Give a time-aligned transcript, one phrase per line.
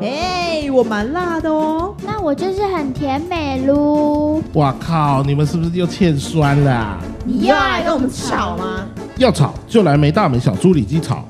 [0.00, 1.92] 哎、我蛮辣的哦。
[2.04, 4.40] 那我就是很甜美噜。
[4.52, 5.20] 哇靠！
[5.24, 8.86] 你们是不是又欠酸了啊、你又要来跟我们吵吗？
[9.16, 11.24] 要吵就来没大没小猪里鸡吵。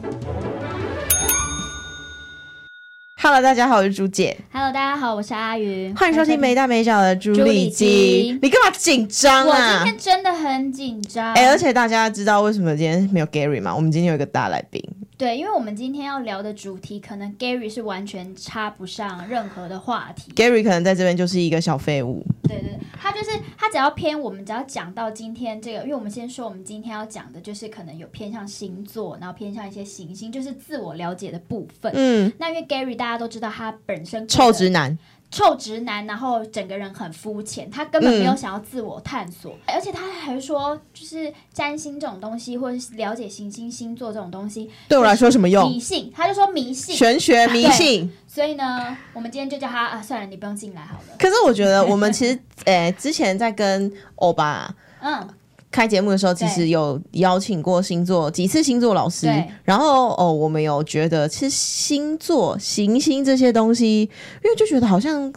[3.22, 8.38] Hello，大家好，我是朱姐，Hello，大家好，我是阿云，欢迎收听没大没小的朱朱里丽基基。
[8.42, 9.92] 你干嘛紧张我啊今？
[9.92, 11.32] 天真的很紧张。
[11.32, 13.74] 哎、而且大家知道为什么今天没有 Gary 吗？
[13.74, 14.82] 我们今天有一个大来宾，
[15.20, 20.32] 对，因为我们今天要聊的主题，可能 Gary 是完全插不上任何的话题。
[20.32, 22.24] Gary 可能在这边就是一个小废物。
[22.44, 31.92] 对对，对他就是他只要偏我们只要讲到今天这个，因为我们先说我们今天要讲的就是可能有偏向星座，然后偏向一些行星，就是自我了解的部分。
[31.94, 34.98] 嗯，那因为 Gary 大家都知道他本身臭直男。
[35.30, 45.78] 臭直男，然后整个人很肤浅，他根本没有想要自我探索，而且他还说，就是占星这种东西，或者是了解行星星座这种东西，对我来说什么用迷？
[45.78, 46.96] 信，他就说迷信。
[46.96, 48.12] 玄学迷信。
[48.26, 51.16] 所以呢，我们今天就叫他啊，算了，你不用进来好了。
[51.18, 55.26] 可是我觉得我们其实， 诶、之前在跟欧巴嗯，
[55.70, 59.26] 开节目的时候，其对实有邀请过星座几次星座老师，
[59.62, 64.02] 然后哦，我们有觉得其实星座、行星这些东西，
[64.44, 65.32] 因为就觉得好像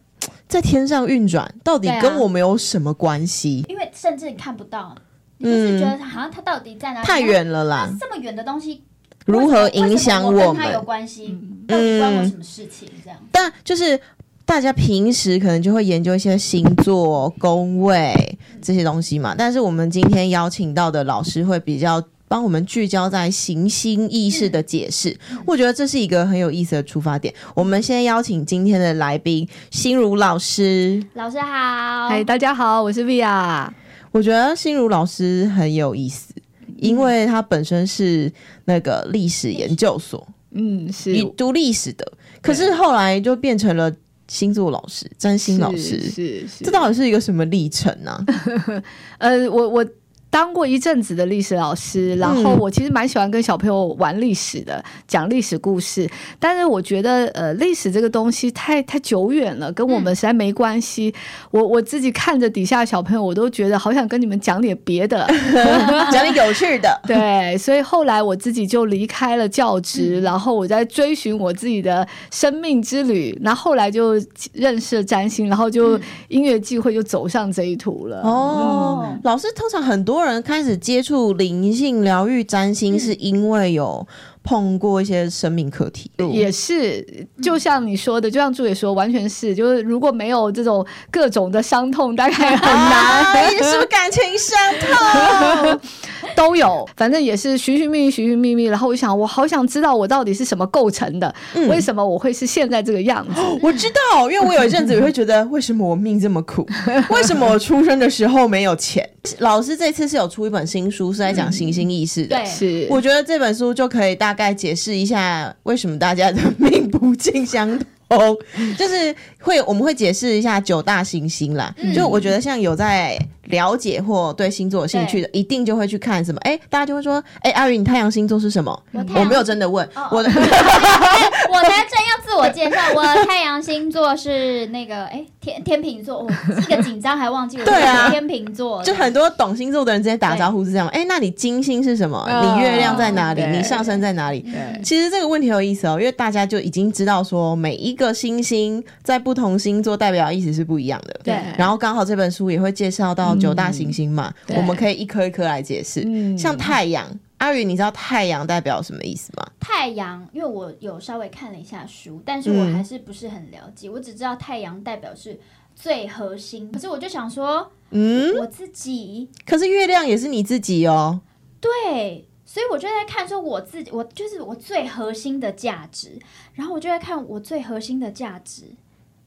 [0.48, 3.64] 在天上运转，到底跟我们有什么关系？
[3.70, 4.96] 因为甚至你看不到，
[5.38, 7.06] 你就是觉得好像它到底在哪里？
[7.06, 8.84] 太远了啦那，这么远的东西，
[9.26, 10.86] 如何影响我跟他有们？
[10.86, 11.38] 关系？
[11.68, 12.90] 到底关我什么事情？
[13.04, 13.20] 这样。
[13.32, 14.00] 但就是
[14.46, 22.04] 大家平时可能就会研究一些星座、宫位这些东西嘛，但是我们今天邀请到的老师会比较。
[22.26, 27.32] 帮我们聚焦在行星意识的解释，我觉得这是一个很有意思的出发点。
[27.54, 31.04] 我们先邀请今天的来宾心如老师。
[31.14, 33.70] 老师好，嗨，大家好，我是 Via。
[34.10, 36.34] 我觉得心如老师很有意思，
[36.78, 38.32] 因为他本身是
[38.66, 43.94] 那个历史研究所，嗯，是你读历史的，可是后来就变成了
[44.28, 46.00] 星座老师、占星老师。
[46.00, 48.24] 是是是这到底是一个什么历程呢、
[49.20, 49.86] 呃，我我。
[50.34, 56.10] 当过一阵子的历史老师，然后嗯我其实蛮喜欢跟小朋友玩历史的，讲历史故事。
[56.40, 61.14] 但是我觉得，呃，历史这个东西太太久远了，跟我们实在没关系。
[61.52, 65.28] 我我自己看着底下小朋友，我都觉得好想跟你们讲点别的。
[66.12, 66.90] 讲点有趣的。
[67.06, 73.38] 对，所以后来我自己就离开了教职，嗯然后我在追寻我自己的生命之旅。
[73.42, 74.14] 那后来就
[74.54, 78.22] 认识了占星，然后就音乐机会就走上这一途了。
[78.24, 84.06] 哦，老师，通常很多人开始接触灵性疗愈、占星，是因为有
[84.44, 86.12] 碰过一些生命课题。
[86.32, 93.24] 也是，就像你说的，就像朱也说，完全是，就是如果没有这种各种的伤痛，大概很难。
[93.24, 95.80] 啊，是不是感情伤痛？
[96.36, 98.66] 都有，反正也是寻寻觅觅，寻寻觅觅。
[98.66, 103.42] 然后我想，我好想知道我到底是什么构成的，嗯为什么我会是现在这个样子？
[103.62, 106.68] 我知道，因为我有一阵子也会觉得，为什么我命这么苦？
[107.10, 109.08] 为什么我出生的时候没有钱？
[109.40, 112.36] 老师这次是有出一本新书，是在讲行星意识的。
[112.38, 117.88] 对是，我觉得这本书就可以大概解释一下为什么大家的命不尽相同。
[118.78, 126.40] 就是会我们会解释一下九大行星啦，就我觉得像有在了解或对星座有兴趣的，一定就会去看什么。
[126.44, 128.78] 哎、大家就会说，哎、阿云，你太阳星座是什么？
[128.92, 136.30] 我我没有真的问，哦我的 我才正要自我介绍， 我的太阳星座是那个哎天天秤座，我
[136.62, 140.88] 一个紧张还忘记我对啊是天秤座，就很多懂星座的人之间打招呼是这样。
[140.90, 142.18] 哎、那你金星是什么？
[142.18, 143.42] 哦你月亮在哪里？
[143.42, 144.40] 对你上升在哪里？
[144.42, 151.20] 对其实这个问题有意思哦，因为大家就已经知道说每一个星星在不同星座代表的意思是不一样的。
[151.24, 154.56] 对然后刚好这本书也会介绍到九大行星嘛，对。
[154.58, 156.04] 我们可以一颗一颗来解释。
[156.06, 156.38] 嗯。
[156.38, 157.08] 像太阳，
[157.38, 159.46] 阿宇，你知道太阳代表什么意思吗？
[159.60, 165.40] 太阳，因为我有稍微看了一下书，但是我还是不是很了解，我只知道太阳代表是
[165.76, 171.22] 最核心，可是我就想说，嗯，我自己可是月亮也是你自己哦。
[171.60, 176.20] 对，所以我就在看说我自己，我就是我最核心的价值，
[176.54, 178.64] 然后我就在看我最核心的价值，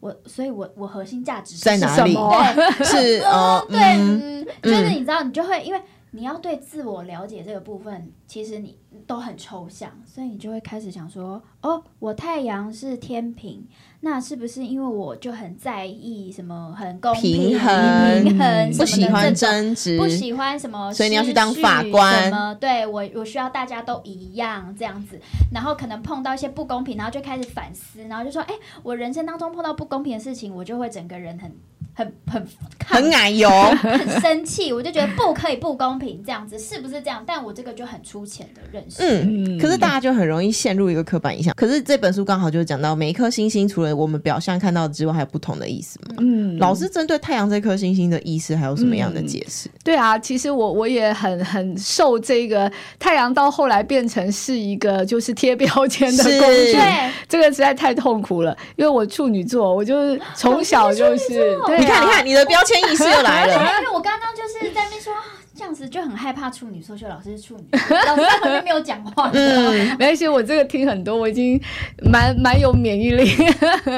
[0.00, 2.14] 我，所以我我核心价值是在哪里？
[2.78, 5.80] 对，是呃，对，就是你知道，你就会因为
[6.16, 8.74] 你要对自我了解这个部分，其实你
[9.06, 13.62] 都很抽象，所以你就会开始想说，哦，我太阳是天平，
[14.00, 19.34] 那是不是因为我就很在意什么很公平、平衡平衡，不喜欢。
[19.34, 22.54] 争执，不喜欢什么，所以你要去当法官什么？
[22.54, 25.20] 对我，我需要大家都一样这样子，
[25.52, 31.54] 然后可能碰到一些不公平，然后就开始反思，然后就说，哎、我人生当中碰到不公平的事情，我就会整个人很
[31.96, 32.46] 很很
[32.86, 33.48] 很矮油，
[33.80, 37.24] 很生气，我就觉得不可以不公平这样子，是不是这样？
[37.26, 38.96] 但我这个就很粗浅的认识。
[38.98, 41.54] 嗯，可是大家就很容易陷入一个刻板印象。
[41.56, 46.16] 可是这本书刚好就讲到，每一颗星星除了我们表象看到之外，还有不同的意思嘛。
[46.18, 49.70] 嗯，老师针对太阳这颗星星的意思，还有什么样的解释？
[49.82, 58.54] 对啊，其实我我也很很受这个太阳到后来变成是一个就是贴标签的工具，对，这个实在太痛苦了。
[58.76, 63.54] 因为我处女座，我就是从小就是，对看，你看，你的标签意识又来， 了。
[63.80, 65.22] 因为我刚刚就是在说啊
[65.56, 69.30] 这样子就很害怕处女座，就老师是处女， 老师在旁边没有讲话。
[69.32, 71.58] 嗯没关系，我这个听很多，我已经
[72.02, 73.30] 蛮蛮有免疫力。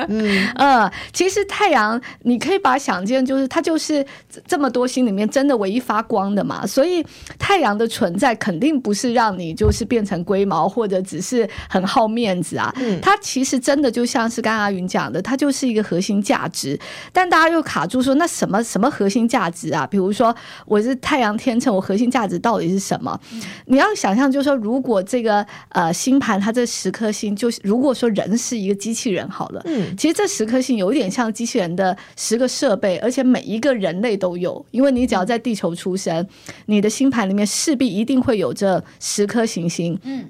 [0.09, 6.65] 嗯， 呃，其实太阳，你可以把它想见，就是它就是这这么多星里面真的唯一发光的嘛。
[6.67, 7.05] 所以
[7.39, 12.73] 太阳的存在肯定不是让你就是变成龟毛，或者只是很好面子啊。
[12.77, 16.79] 嗯它其实真的就像是刚刚阿云讲的，它就是一个核心价值。
[17.13, 19.85] 但大家又卡住说，那什么什么核心价值啊？
[19.85, 20.35] 比如说
[20.67, 23.19] 我是太阳天秤，我核心价值到底是什么？
[23.67, 36.27] 你要想象，就是说，如果这个呃星盘它这十颗星，就是如果说人是一个机器人好了，嗯其实这十颗星有一点像机器人的十个设备，而且每一个人类都有，因为你只要在地球出生，
[36.67, 39.99] 你的星盘里面势必一定会有这十颗行星。
[40.03, 40.25] 嗯，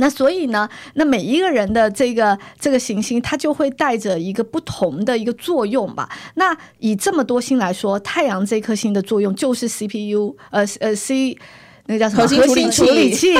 [0.00, 6.08] 那所以呢，那每一个人的这个这个行星，它就会带着一个不同的一个作用吧。
[6.34, 11.36] 那以这么多星来说，太阳这颗星的作用就是 CPU，呃呃 C。
[11.88, 12.22] 那个叫什么？
[12.22, 13.34] 核心处理器处理器，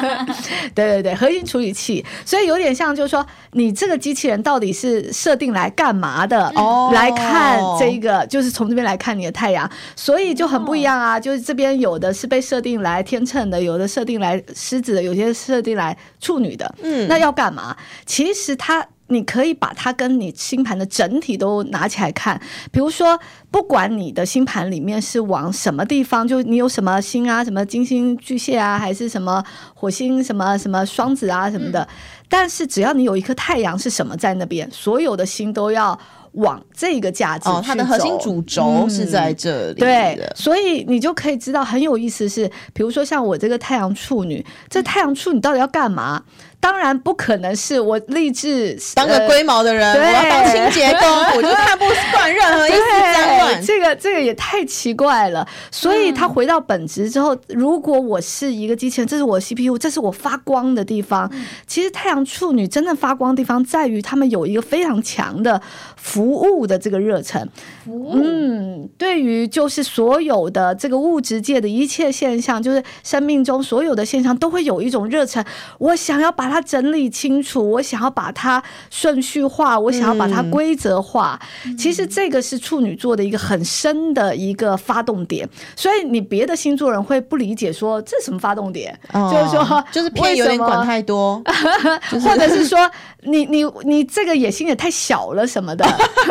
[0.74, 6.48] 对对对，核心处理器，所以有点像，就是说，你这个机器人到底是设定来干嘛的？
[6.56, 11.20] 哦来看这一个，就是从这边来看你的太阳，所以就很不一样啊。
[11.20, 16.74] 就是这边有的是被设定来天秤的，有的设定来狮子的，有些设定来处女的。
[16.82, 17.76] 嗯那要干嘛？
[18.06, 18.86] 其实它。
[19.08, 22.40] 你可以把它跟你星盘的整体都拿起来看，
[22.72, 23.18] 比如说，
[23.50, 29.44] 不管你的星盘里面是往什么地方，就你有什么星啊，什么金星、巨蟹啊，还是什么
[29.74, 31.86] 火星、什么什么双子啊什么的，
[32.28, 35.96] 但是只要你有一颗太阳是什么在那边，所有的星都要
[36.32, 39.80] 往这个价值哦，它的核心主轴是在这里
[40.16, 40.32] 对，。
[40.34, 46.24] 所以你就可以知道很有意思是，比如说像我这个太阳处女，这太阳处女到底要干嘛？
[46.66, 52.78] 当然不可能是我立志当个呃龟毛的人，我要当清洁工，我 就看不惯任何一丝
[53.14, 53.64] 脏，乱。
[53.64, 55.46] 这个这个也太奇怪了。
[55.70, 61.30] 所以他回到本职之后，如果我是一个机器人，这是我 CPU，这是我发光的地方。
[61.68, 65.62] 其实太阳处女真正发光的地方在于他们有一个非常强的
[65.94, 67.48] 服务的这个热忱。
[67.86, 75.44] 嗯，对于就是所有的这个物质界的一切现象，就是生命中所有的现象，都会有一种热忱。
[75.78, 81.40] 我想要把它整理清楚，我想要把它顺序化，我想要把它嗯规则化。
[81.78, 91.42] 其实这个是处女座的一个很深的一个发动点，所以你别的星座人会不理解说这是什么发动点，哦就是说就是偏有点管太多，
[92.22, 92.78] 或者是说
[93.22, 95.86] 你你你这个野心也太小了什么的，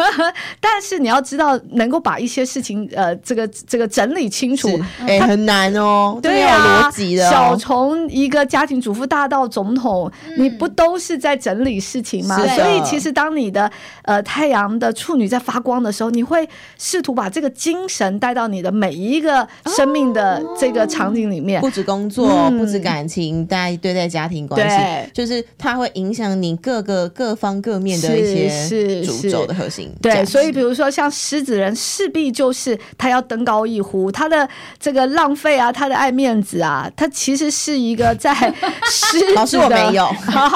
[0.60, 7.58] 但是你要知道，能够把一些事情呃这个这个整理清楚是，哎、很难哦，对啊，逻辑的、小哦。
[7.58, 10.05] 从一个家庭主妇大到总统，
[10.38, 12.36] 你不都是在整理事情吗？
[12.48, 13.70] 所以其实当你的
[14.04, 16.48] 呃太阳的处女在发光的时候，你会
[16.78, 21.62] 试图把这个精神带到你的每一个生命的这个场景里面。
[21.62, 29.92] 不止工作，嗯不止感情，大家对待家庭关系，就是它会影响你各个各方各面的一些是是主轴的核心。
[30.02, 34.48] 对，所以比如说像狮子人，势必就是他要登高一呼，他的
[34.80, 38.34] 这个浪费啊，他的爱面子啊，他其实是一个在
[38.90, 40.08] 狮子的老师我没有，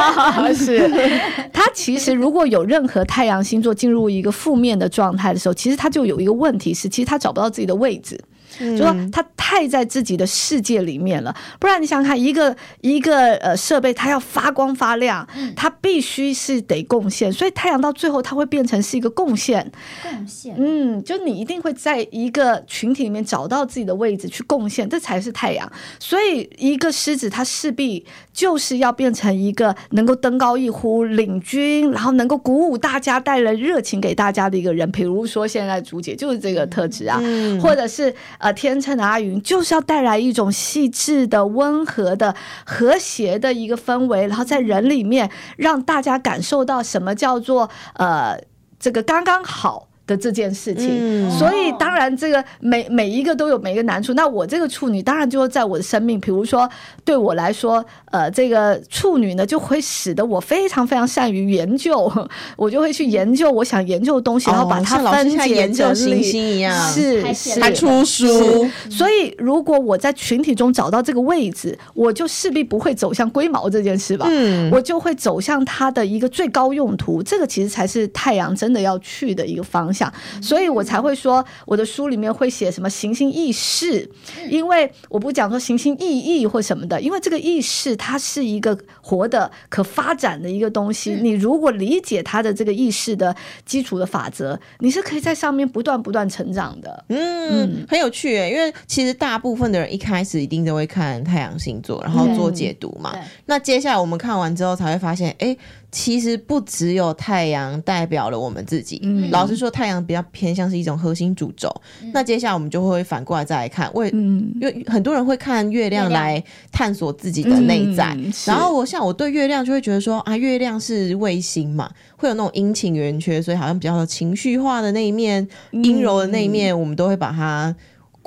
[0.53, 0.87] 是
[1.51, 8.19] 他其实如果有任何太阳星座进入一个负面的状态的时候，其实他就有一个问题是，其实他找不到自己的位置。
[8.59, 19.71] 就说他太在自己的世界里面了，不然你想想看，一个一个呃设备，它要发光发亮，它必须是得贡献，所以太阳到最后它会变成是一个贡献，
[20.03, 25.71] 贡献，嗯，就你一定会在一个群体里面找到自己的位置去贡献，这才是太阳。
[25.99, 34.89] 所以，一个狮子它势必就是要变成一个能够登高一呼、领军，然后能够鼓舞大家、带来热情给大家的一个人。
[34.91, 37.59] 比如说，现在竹姐就是这个特质啊，嗯。
[37.59, 42.33] 或者是呃天秤的阿云，就是要带来一种细致的、温和的、
[42.65, 48.39] 和谐的一个氛围，然后在人里面让大家感受到什么叫做呃
[48.79, 49.88] 这个刚刚好。
[50.09, 50.87] 的这件事情。
[50.89, 51.31] 嗯。
[51.31, 54.13] 所以当然，这个每每一个都有每一个难处。
[54.15, 56.67] 那我这个处女，当然就是在我的生命，比如说
[57.05, 62.11] 对我来说，呃，这个处女呢，就会使得我非常非常善于研究，
[62.57, 66.73] 我就会去研究我想研究的东西，然后把它分解像研究星一样。
[66.91, 67.59] 是还写是。
[67.59, 74.25] 还出书，所以，如果我在群体中找到这个位置，我就势必不会走向龟毛这件事吧。
[74.29, 74.69] 嗯。
[74.71, 79.98] 我就会走向它的一个最高用途，这个其实才是太阳真的要去的一个方向，
[80.41, 84.09] 所以我才会说我的书里面会写什么行星意识，
[84.49, 97.05] 因为我不讲说行星意义或什么的，因为这个意识它是一个活的、可发展的一个东西，你如果理解它的这个意识的基础的法则，你是可以在上面不断不断成长的。
[97.09, 103.15] 嗯，很有趣耶，因为其实大部分的人一开始一定都会看太阳星座，然后做解读嘛。
[103.45, 105.55] 那接下来我们看完之后才会发现，哎，
[105.91, 108.99] 其实不只有太阳代表了我们自己。
[109.03, 109.29] 嗯。
[109.31, 111.69] 老实说，太阳比较偏向是一种核心主轴。
[112.13, 125.83] 那接下来我们就会反过来再来看，为嗯，因为很多人会看月亮来探索自己的内在，嗯然后我像我对月亮就会觉得说啊，月亮是卫星嘛，会有那种阴晴圆缺，所以好像比较情绪化的那一面、嗯。
[125.83, 127.75] 阴柔的那一面，我们都会把它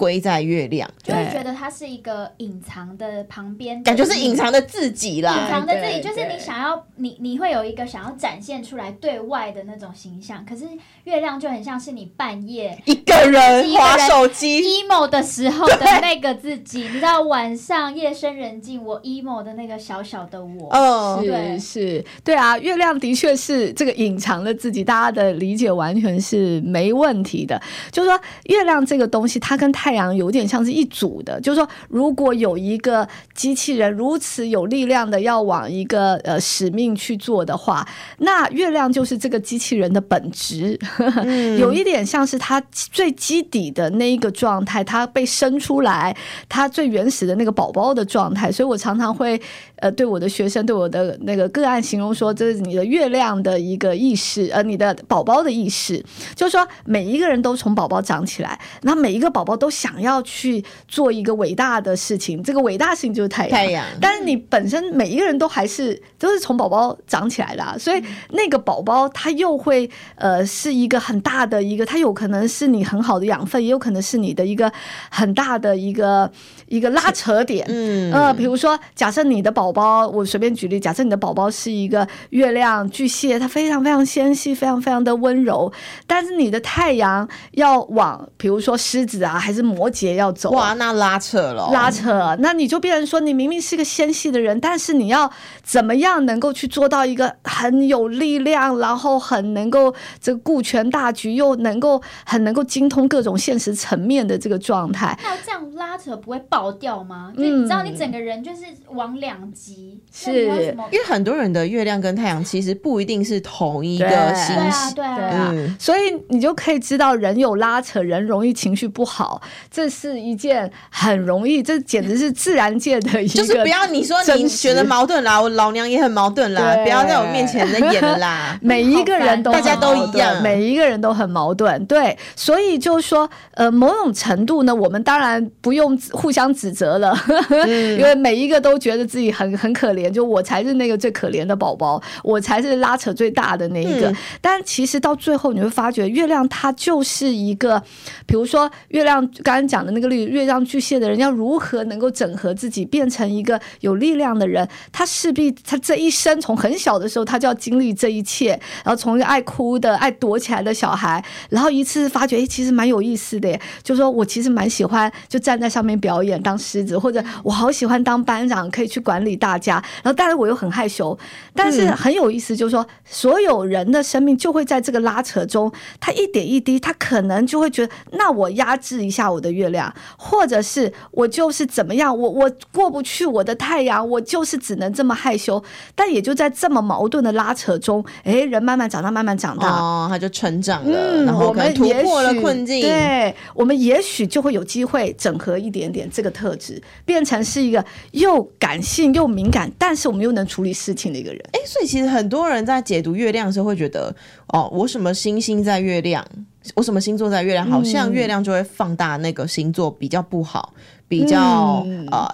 [0.03, 5.33] 归在月亮，就会觉得它是一个隐藏的旁边，感觉是隐藏的自己啦。
[5.33, 5.49] 隐。
[5.49, 10.65] 藏的自己，就是你想要你你会有一个想要展现出来对外的那种形象，可是
[11.05, 21.57] 月亮就很像是你半夜一个人划手机，emo 的时候的那个自己，你知道晚上夜深人静，我 emo 的那个小小的我，嗯，对。
[21.61, 27.61] 是是，对啊，月亮的确是这个隐藏的自己，大家的理解完全是没问题的。
[27.91, 31.41] 就是说，月亮这个东西，它跟太阳有点像是一组的。
[31.41, 37.87] 就是说，如果有一个机器人如此有力量的要往一个呃使命去做的话，
[38.19, 40.79] 那月亮就是这个机器人的本质，
[41.59, 46.17] 有一点像是它最基底的那一个状态，它被生出来，
[46.49, 48.51] 它最原始的那个宝宝的状态。
[48.51, 49.41] 所以我常常会
[49.83, 56.01] 呃对我的学生、对我的那个个案形容说，这是你的月亮的一个意识，呃，你的宝宝的意识，
[56.37, 63.51] 就是说每一个人都从宝宝长起来，那每一个宝宝都想要去做一个伟大的事情，这个伟大事情就是太阳。
[63.51, 63.85] 太阳。
[64.01, 74.73] 但是你本身每一个人都还是都是从宝宝长起来的、啊，所以那个宝宝他又会呃是一个很大的一个，他有可能是你很好的养分，也有可能是你的一个
[75.11, 76.31] 很大的一个
[76.73, 77.67] 一个拉扯点。
[77.69, 85.71] 嗯呃，比如说，假设你的宝宝，我随便举例，假设你的宝宝是一个月亮巨蟹，它非常非常纤细，非常非常的温柔，
[86.07, 95.31] 但是你的太阳要往，比如说狮子啊，还是摩羯要走，哇，那拉扯了，拉扯，那你就变成说，你明明是个纤细的人，但是你要
[95.63, 105.19] 怎么样能够去做到一个很有力量，然后很能够这个顾全大局，又能够很能够精通各种现实层面的这个状态。
[105.23, 107.33] 那这样拉扯不会爆掉吗？
[107.37, 110.31] 嗯就你知道，你整个人就是往两极，是。
[110.31, 110.85] 为什么？
[110.93, 114.35] 因为很多人的月亮跟太阳其实不一定是同一个对。
[114.35, 115.77] 星对啊，系，对啊，对啊，嗯。
[115.79, 119.41] 所以你就可以知道，人有拉扯，人容易情绪不好，
[119.71, 128.59] 这是一件很容易，这简直是自然界的一个，就是不要你说你觉得矛盾啦，我老娘也很矛盾啦，不要在我面前在演啦。
[128.61, 130.43] 每一个人都大家都一样。
[130.43, 131.85] 每一个人都很矛盾。
[131.87, 137.15] 对，所以就是说，呃，某种程度呢，我们当然不用互相指责了，
[137.51, 144.11] 嗯 因为每一个都觉得自己很很可怜，就我才是那个最可怜的宝宝，我才是拉扯最大的那一个。
[144.11, 147.83] 嗯但其实到最后，你会发觉，月亮它就是一个，
[148.25, 158.51] 比如说月亮刚刚讲的那个例子，月亮巨蟹的人要如何能够整合自己，变成一个有力量的人，他势必他这一生从很小的时候，他就要经历这一切，
[158.85, 171.19] 然后从一个爱哭的、爱躲起来的小孩，然后一次发觉，哎，其实蛮有意思的耶，就说我其实蛮喜欢就站在上面表演当狮子，或者我好喜欢当班长，可以去管理大家，然后但是我又很害羞，
[171.55, 185.63] 但是很有意思，就是说所有人的生命就会在这个拉扯中，他一点一滴，他可能就会觉得，那我压制一下我的月亮，或者是我就是怎么样，我我过不去我的太阳，我就是只能这么害羞，
[185.95, 201.41] 但也就在这么矛盾的拉扯中，哎，人慢慢长大，慢慢长大，哦，他就成长了，嗯，然后我们也破了许困境，对我们也许就会有机会整合一点点这个特质，变成是一个又感性又敏感，但是我们又能处理事情的一个人。
[201.53, 204.15] 哎，所以其实很多人在解读月亮的时候会觉得，
[204.49, 206.27] 哦，我什么星星在月亮，
[206.75, 210.73] 我什么星座在月亮，好像嗯月亮就会放大那个星座比较不好，
[211.09, 212.29] 比较、嗯呃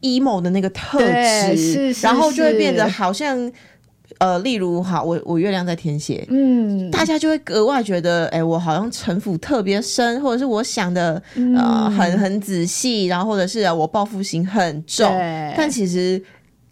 [0.00, 3.52] emo 的那个特对质，然后就会变得好像。
[4.18, 11.56] 呃，例如好，我我月亮在天蝎，嗯，大家就会格外觉得，哎、我好像城府特别深，或者是我想的嗯。
[11.56, 15.54] 呃很很仔细，然后或者是、呃我报复心很重，对。
[15.56, 16.22] 但其实。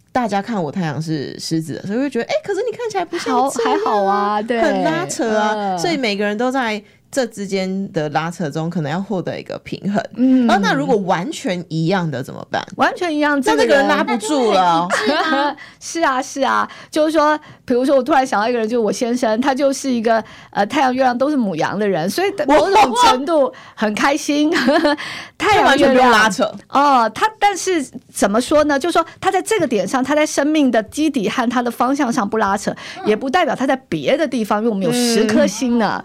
[0.09, 5.77] 大家看我太阳是狮子的，所以会觉得，哎、可是你看起来不像好还好啊，对，很拉扯啊，嗯。
[5.77, 10.03] 所以每个人都在这之间的拉扯中，可能要获得一个平衡。
[10.15, 12.63] 嗯然后那如果完全一样的怎么办？
[12.75, 14.87] 完全一样，那这那个人拉不住了。
[15.79, 24.51] 是啊，是啊，就是说，比如说，我突然想到一个人，就是我先生，他就是一个呃太阳、月亮都是母羊的人，所以某种程度很开心。
[25.37, 28.77] 太阳、完全不用拉扯，哦，他但是怎么说呢？
[28.77, 36.03] 就是说他在这个点上，他在生命的基底和他的方向上不拉扯，也不代表他在别的地方，因为我们有十颗星呢，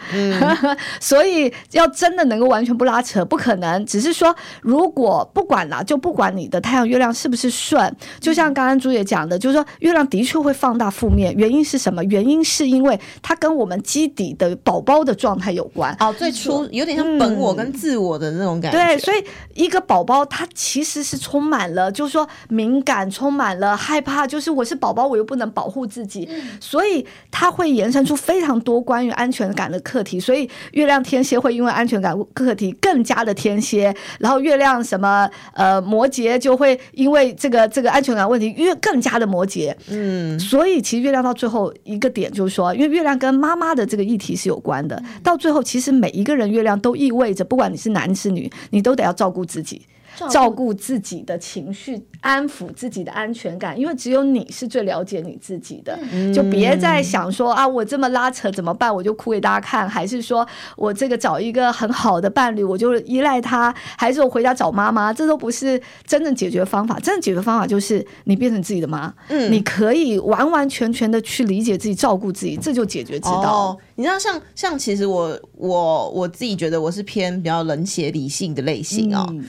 [1.00, 3.84] 所以要真的能够完全不拉扯，不可能。
[3.86, 12.02] 只是说，如果不管啦，就不管你的太阳、月亮是不是顺，就像刚刚朱也讲的，就是说月亮的确会放大负面，原因是什么？
[12.04, 15.96] 原因是因为它跟我们基底的宝宝的状态有关。
[16.00, 18.78] 哦，最初有点像本我跟自我的那种感觉。
[18.78, 26.28] 对，所以一个宝宝他其实是充满了，就是说敏感，充满了害怕，就是我是宝宝，我又不能保护自己，
[26.60, 30.18] 所以他会延伸出非常多关于安全感的课题。
[30.18, 39.74] 所以月亮天蝎会因为安全感课题更加的天蝎，然后月亮什么呃摩羯就会因为这个这个安全感问题越更加的摩羯。
[39.88, 49.82] 嗯，所以其实月亮到最后一个点就是说，因为月亮跟妈妈的这个议题是有关的，到最后其实每一个人月亮都意味着，不管你是男是女，你都得要照顾自己。
[50.30, 55.98] 照顾自己的情绪，安抚自己的安全感，因为只有你是最了解你自己的。
[56.34, 58.94] 就别再想说啊，我这么拉扯怎么办？
[58.94, 65.12] 我就哭给大家看，还是说我这个找一个很好的伴侣，我就依赖他，还是我回家找妈妈？
[65.12, 66.98] 这都不是真正解决方法。
[67.00, 73.52] 真正解决方法就是你变成自己的妈，嗯你可以完完全全的去理解自己、照顾自己，这就解决之道。
[73.52, 79.26] 哦，你知道像像其实我我我自己觉得我是偏比较冷血理性的类型哦。
[79.30, 79.44] 嗯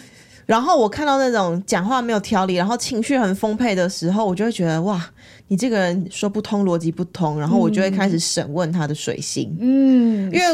[0.46, 5.04] 然后我看到那种讲话没有条理，然后情绪很丰沛的时候，我就会觉得哇，
[5.48, 9.56] 你这个人说不通，逻辑不通，然后我就会开始审问他的水星。
[9.60, 10.54] 嗯，因为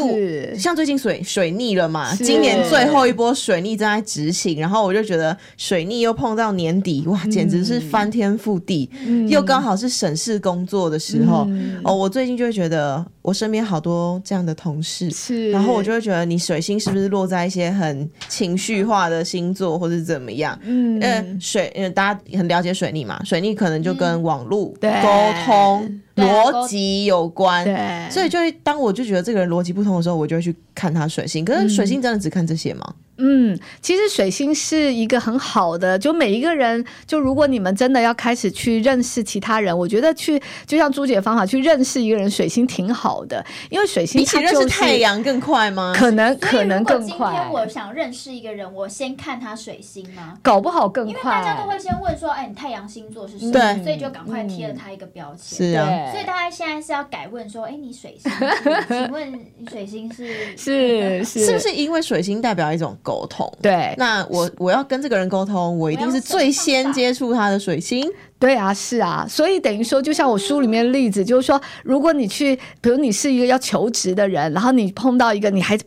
[0.52, 8.88] 我像最近水水逆了嘛，今年最后一波水逆正在执行，然后我就觉得水逆又碰到年底，哇，简直是翻天覆地，
[9.28, 11.48] 又刚好是审视工作的时候，
[11.82, 20.56] 哦，我最近就会觉得我身边好多这样的同事，是，然后我就会觉得你水星是不是落在一些很情绪化的星座，或是怎么样？
[20.62, 25.08] 嗯呃，水，呃，大家很了解水逆嘛，水逆可能就跟网络、对沟
[25.44, 27.64] 通、逻辑有关。
[27.64, 31.44] 对，所以就会当我就觉得这个人逻辑不通的时候，我就会去看他水星。
[31.44, 32.84] 可是水星真的只看这些吗？
[32.88, 32.94] 嗯，
[33.80, 45.94] 其实水星是一个很好的，就每一个人，就如果你们真的要开始去认识其他人，我觉得去就像朱姐的方法去认识一个人，水星挺好的，因为水星比起认识太阳更快吗？
[45.96, 50.36] 可能可能如果今更快天，我想认识一个人，我先看他水星吗？
[50.42, 51.70] 搞不好更因为大家都。
[51.70, 53.52] 会先问说，哎，你太阳星座是什么？
[53.52, 55.70] 对所以就赶快贴了他一个标签。
[55.70, 58.32] 是啊，对，所以大家现在是要改问说，哎，你水星？
[58.88, 60.34] 请问你水星是？
[60.58, 63.52] 是是是不是因为水星代表一种沟通？
[63.60, 68.08] 对那我我要跟这个人沟通，我一定是最先接触他的水星。
[68.38, 75.78] 对啊，是啊，所以等于说，就像我书里面的例子，就是说，如果你去，比如你是一个要求职的人，然后你碰到一个你还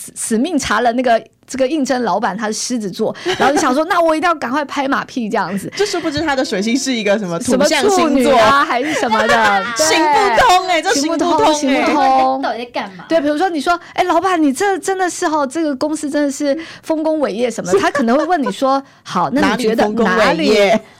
[0.00, 13.04] 死死命查了那个这个应征老板他是狮子座， 然后你想说，那我一定要赶快拍马屁这样子，就是不知他的水星是一个什么什么土象处女星座，啊，还是什么的， 行不通哎、这行不通行不通到底在干嘛？
[13.08, 20.54] 对，比如说你说，哎，老板，你这真的是哈，这个公司真的是丰功伟业什么的， 他可能会问你说，好，那你觉得哪里？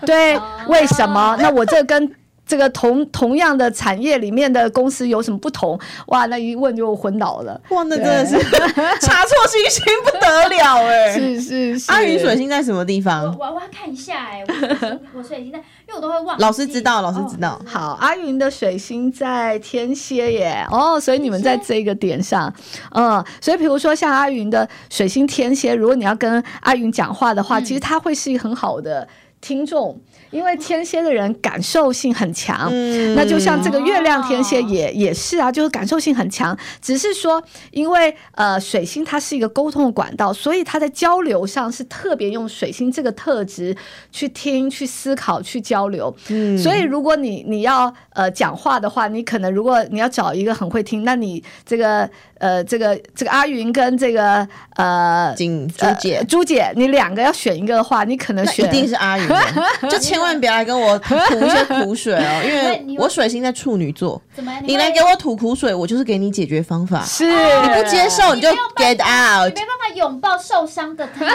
[0.05, 1.37] 对哦，为什么？
[1.41, 2.11] 那我这跟
[2.51, 5.79] 这个同同样的产业里面的公司有什么不同？
[6.09, 7.61] 哇，那一问就昏倒了。
[7.69, 8.37] 哇，那真的是
[9.01, 13.27] 查错星星不得了 哎、是是是，阿云水星在什么地方？
[13.39, 16.37] 我我要看一下哎，我水星 我水星在，因为我都会忘。
[16.41, 17.53] 老师知道，老师知道。
[17.53, 22.53] 哦好，阿云的水星在天蝎耶，哦，所以你们在这个点上，
[22.97, 29.07] 嗯，所以比如说像阿云的水星天蝎，如果你要跟阿云讲话的话，其实他会是一个很好的
[29.41, 29.99] 听众，
[30.31, 33.15] 因为天蝎的人感受性很强，嗯。
[33.15, 34.67] 那就像这个月亮天蝎哦。
[34.69, 43.77] 也也是啊，就是感受性很强，只是说因为呃水星它是一个沟通的管道，所以它在交流上是特别用水星这个特质
[44.13, 46.15] 去听、去思考、去交流。
[46.29, 46.57] 嗯。
[46.59, 55.35] 所以如果你你要呃讲话的话，你可能如果你要找一个很会听，那你这个呃这个这个阿云跟这个呃。
[55.37, 56.17] 景朱姐。
[56.17, 59.29] 呃，朱姐，你两个要选一个的话，你可能选一选定是阿云，
[59.89, 64.53] 就千千万别来跟我吐一些苦水哦， 因为我水星在处女座，怎么？
[64.65, 67.03] 你来给我吐苦水，我就是给你解决方法。
[67.05, 69.55] 是你不接受你就 get out 你。
[69.55, 71.27] 没办法拥抱受伤的他，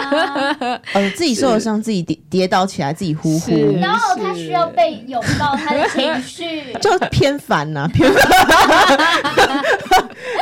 [0.92, 6.72] 呃， 自己受了伤，自己跌跌倒起来，自己呼呼，然后他需要被拥抱他的情绪。
[6.80, 8.22] 就偏烦呐、偏烦。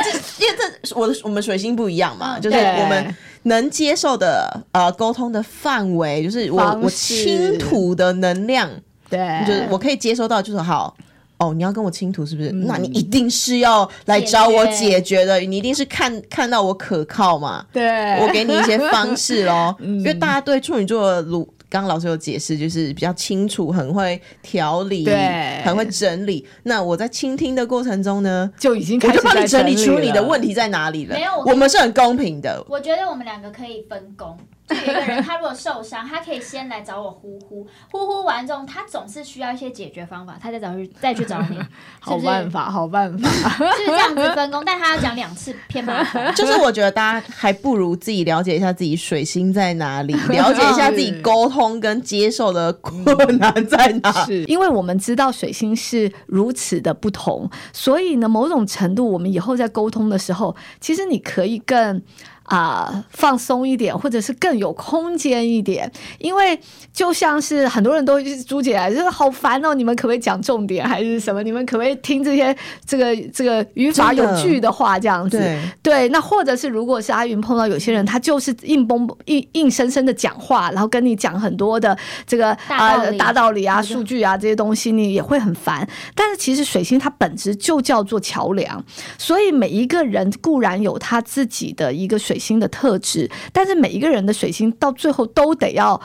[0.03, 0.11] 这
[0.43, 8.69] 因为这我的我们水星不一样嘛，就是我们能接受的呃沟通的范围，就是我我倾吐的能量，
[9.09, 10.95] 对，就是我可以接收到，就是好。
[11.37, 12.49] 哦，你要跟我倾吐是不是？
[12.51, 17.65] 嗯那你一定是要来找我解决的，你一定是看看到我可靠嘛？
[17.73, 26.45] 对，我给你一些方式喽， 嗯因为大家对处女座的鲁，刚刚老师有解释，就是比较清楚，很会调理，对很会整理。
[26.63, 31.15] 那我在倾听的过程中呢，就已经我就帮你整理出你的问题在哪里了。
[31.15, 32.63] 没有我我们是很公平的。
[32.69, 34.37] 我觉得我们两个可以分工。
[34.67, 41.59] 就有一个人，他如果受伤，他可以先来找我呼呼，呼呼完之后，他总是需要一些解决方法，他再找去再去找你，
[42.01, 43.29] 好办法，好办法。
[43.59, 44.63] 就是这样子分工。
[44.65, 46.33] 但他要讲两次偏麻烦。
[46.35, 54.11] 就是我觉得大家还不如自己了解一下自己水星在哪里， 了解一下自己沟通跟接受的困难在哪。
[54.25, 62.01] 是因为我们知道水星是如此的不同，所以呢，某种程度我们以后在沟通的时候，其实你可以更。
[62.45, 66.59] 啊、放松一点，或者是更有空间一点，因为
[66.93, 71.41] 就像是很多人都是朱姐啊，就是好烦哦，你们可不可以讲重点，还是什么？
[71.41, 72.55] 你们可不可以听这些
[72.85, 75.37] 这个这个语法有据的话，这样子？
[75.37, 85.87] 对，对，那或者是如果是阿云碰到有些人，他就是硬崩硬硬生生的讲话，然后跟你讲很多的这个呃大道理啊、数据啊这些东西，你也会很烦。
[86.13, 88.83] 但是其实水星它本质就叫做桥梁，
[89.17, 95.99] 所以每一个人固然有他自己的一个水星的特质，但是每一个人的水星到最后都得要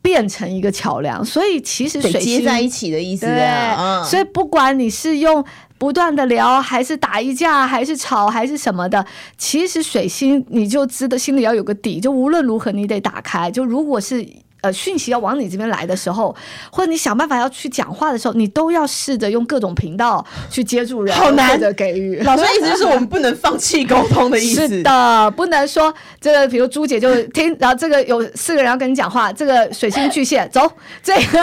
[0.00, 1.24] 变成一个桥梁。
[1.24, 5.44] 所以其实水星接在一起的意思对，所以不管你是用
[5.78, 9.04] 不断的聊，还是打一架，还是吵，还是什么的，
[9.36, 13.50] 其实水星你就知道心里要有个底，就无论如何你得打开。
[13.50, 14.26] 就如果是。
[14.62, 16.34] 呃，讯息要往你这边来的时候，
[16.70, 22.16] 或者你想办法要去讲话的时候，你都要试着用各种频道去接住人，好难或者给予。
[22.22, 24.66] 老师意思就是我们不能放弃沟通的意思。
[24.68, 30.70] 是的，不能说这个，比如朱姐就听，然后这个有四个人要跟你讲话，这个水星巨蟹走，
[31.02, 31.38] 这个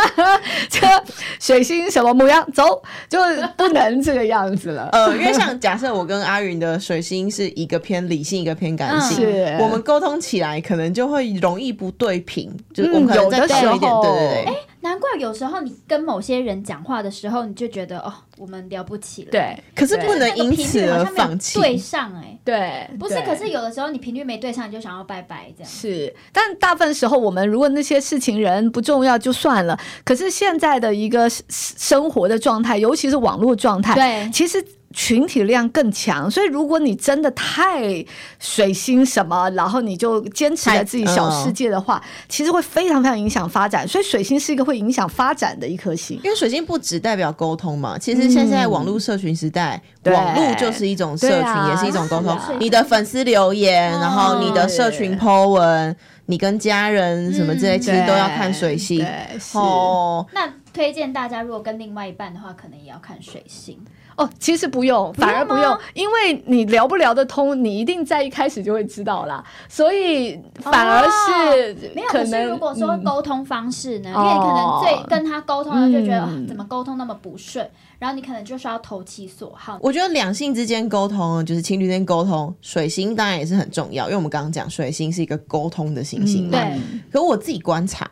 [0.68, 1.04] 这个
[1.40, 3.18] 水星什么模样走，就
[3.56, 4.88] 不能这个样子了。
[4.92, 12.20] 呃，因为像假设我跟阿云的水星是一个偏理性，一个偏感性，嗯是我们沟通起来可能就会容易不对
[12.50, 14.56] 频，就是我们可能嗯有的时再说一点，候对对对。
[14.82, 21.60] 难怪有时候你跟某些人讲话的时候，你就觉得哦，我们聊不起了。，对可是不能因此而率好像没有放弃。
[21.60, 25.70] 对上哎、对，不是，可是有的时候你频率没对上，你就想要拜拜这样。
[25.70, 29.78] 是，但大部分时候我们如果那些事情人不重要就算了。
[30.02, 34.64] 可是现在的一个生生活的状态，尤其是网络状态，对其实。
[34.92, 38.04] 群体量更强，所以如果你真的太
[38.40, 43.86] 水星什么，然后你就坚持在自己小世界的话，其实会非常非常影响发展。
[43.86, 46.18] 所以水星是一个会影响发展的一颗星。
[46.24, 52.30] 因为水星不只代表沟通嘛，其实现在网络社群时代，对网络就是一种社群，啊也是一种沟通。
[52.30, 58.98] 啊你的粉丝留言，嗯然后你的社群 po 文，你跟家人什么之类，嗯其实都要看水星。
[58.98, 63.78] 对，是哦，那推荐大家，如果跟另外一半的话，可能也要看水星。
[64.20, 69.42] 哦，其实不用，反而不用不用，因为你聊不聊得通，你一定在一开始就会知道啦。
[69.68, 77.66] 所以反而是没有，可是如果说嗯沟通方式呢，哦因为你可能最跟他沟通了，就觉得、嗯啊怎么沟通那么不顺，
[77.98, 79.78] 然后你可能就是要投其所好。
[79.80, 86.58] 我觉得两性之间沟通，就是情侣之间沟通，水星当然也是很重要，因为我们刚刚讲水星是一个沟通的行星嘛。
[86.58, 86.78] 对，
[87.12, 88.06] 可我自己观察，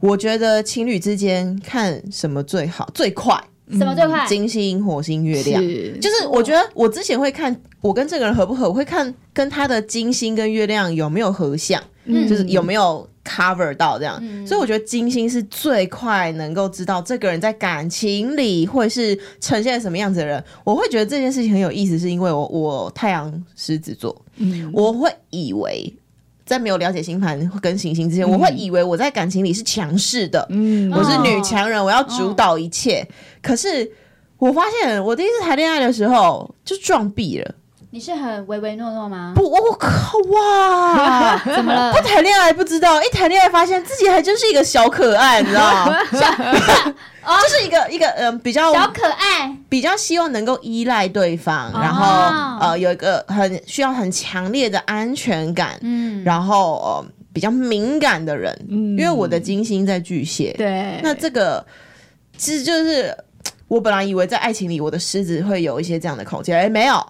[0.00, 3.38] 我觉得情侣之间看什么最好、最快，
[3.70, 4.26] 什么最快？
[4.26, 5.62] 金星、火星、月亮。
[5.62, 14.18] 是就是我觉得我之前会看我跟这个人合不合，我会看跟他的金星跟月亮有没有合相，嗯就是有没有 cover 到这样。
[14.20, 20.42] 嗯所以我觉得金星是最快能够知道这个人在感情里会是呈现什么样子的人。
[20.64, 25.92] 我会觉得这件事情很有意思，是因为我我太阳狮子座，嗯我会以为。
[26.52, 33.06] 在没有了解星盘跟行星之前，我会以为我在感情里是强势的，嗯我是女强人，我要主导一切。
[33.40, 33.90] 可是
[34.36, 37.54] 我发现，我第一次谈恋爱的时候就撞壁了。
[37.94, 39.34] 你是很唯唯诺诺吗？
[39.36, 41.36] 不，我靠哇！
[41.54, 41.98] 怎么了不？
[42.08, 45.98] 谈恋爱不知道，一谈恋爱发现自己还真是一个小可爱，你知道吗？
[46.10, 61.62] 就是一个一个嗯、比较小可爱，比较希望能够依赖对方，哦然后呃有一个很需要很强烈的安全感，嗯，然后呃比较敏感的人，嗯因为我的金星在巨蟹，对，那这个
[62.38, 63.14] 其实就是
[63.68, 67.06] 我本来以为在爱情里我的狮子会有一些这样的空间，哎，没有。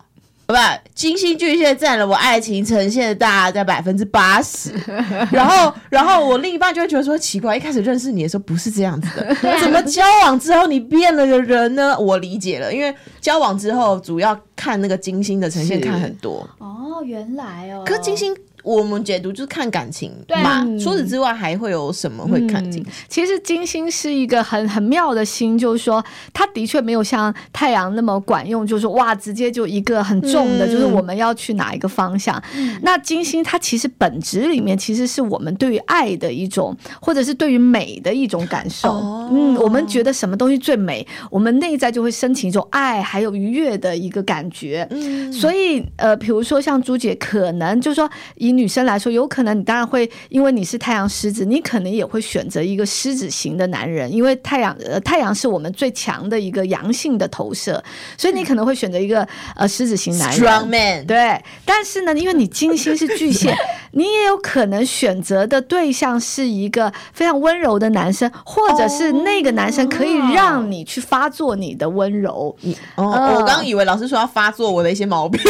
[0.47, 0.55] 不，
[0.95, 4.71] 金星巨蟹占了我爱情呈现的大概百分之八十，
[5.33, 11.99] 然后，然后我另一半就会觉得说奇怪，一开始认识你的时候不是这样子的，怎么交往之后你变了个人呢？
[11.99, 17.83] 我理解了，因为交往之后主要看那个金星的呈现看很多，哦，原来哦。
[17.87, 20.11] 可金星我们解读就是看感情
[20.43, 22.63] 嘛，嗯除此之外还会有什么会看？
[23.09, 32.41] 其实金星是一个很很妙的星，就是说它的确没有像太阳那么管用，就是说哇，直接就一个很重的，嗯就是我们要去哪一个方向。
[32.83, 38.89] 那金星它其实本质里面其实是我们对于爱的一种，或者是对于美的一种感受。
[38.91, 44.87] 哦嗯，我们觉得什么东西最美，我们内在就会升起一种爱还有愉悦的一个感觉。
[44.91, 48.09] 嗯所以呃，比如说像朱姐，可能就是说
[48.53, 57.83] 以女生来说，有可能你当然会因为你是太阳狮子，你可能也会选择一个狮子型的男人，因为太阳呃太阳是我们最强的一个阳性的投射，
[58.19, 60.41] 所以你可能会选择一个呃狮子型男人。
[60.41, 63.57] Strong man，对，但是呢，因为你金星是巨蟹，
[63.93, 72.55] 你也有可能选择的对象是一个非常温柔的男生，或者是那个男生可以让你去发作你的温柔。
[72.97, 75.41] 哦，嗯我刚以为老师说要发作我的一些毛病，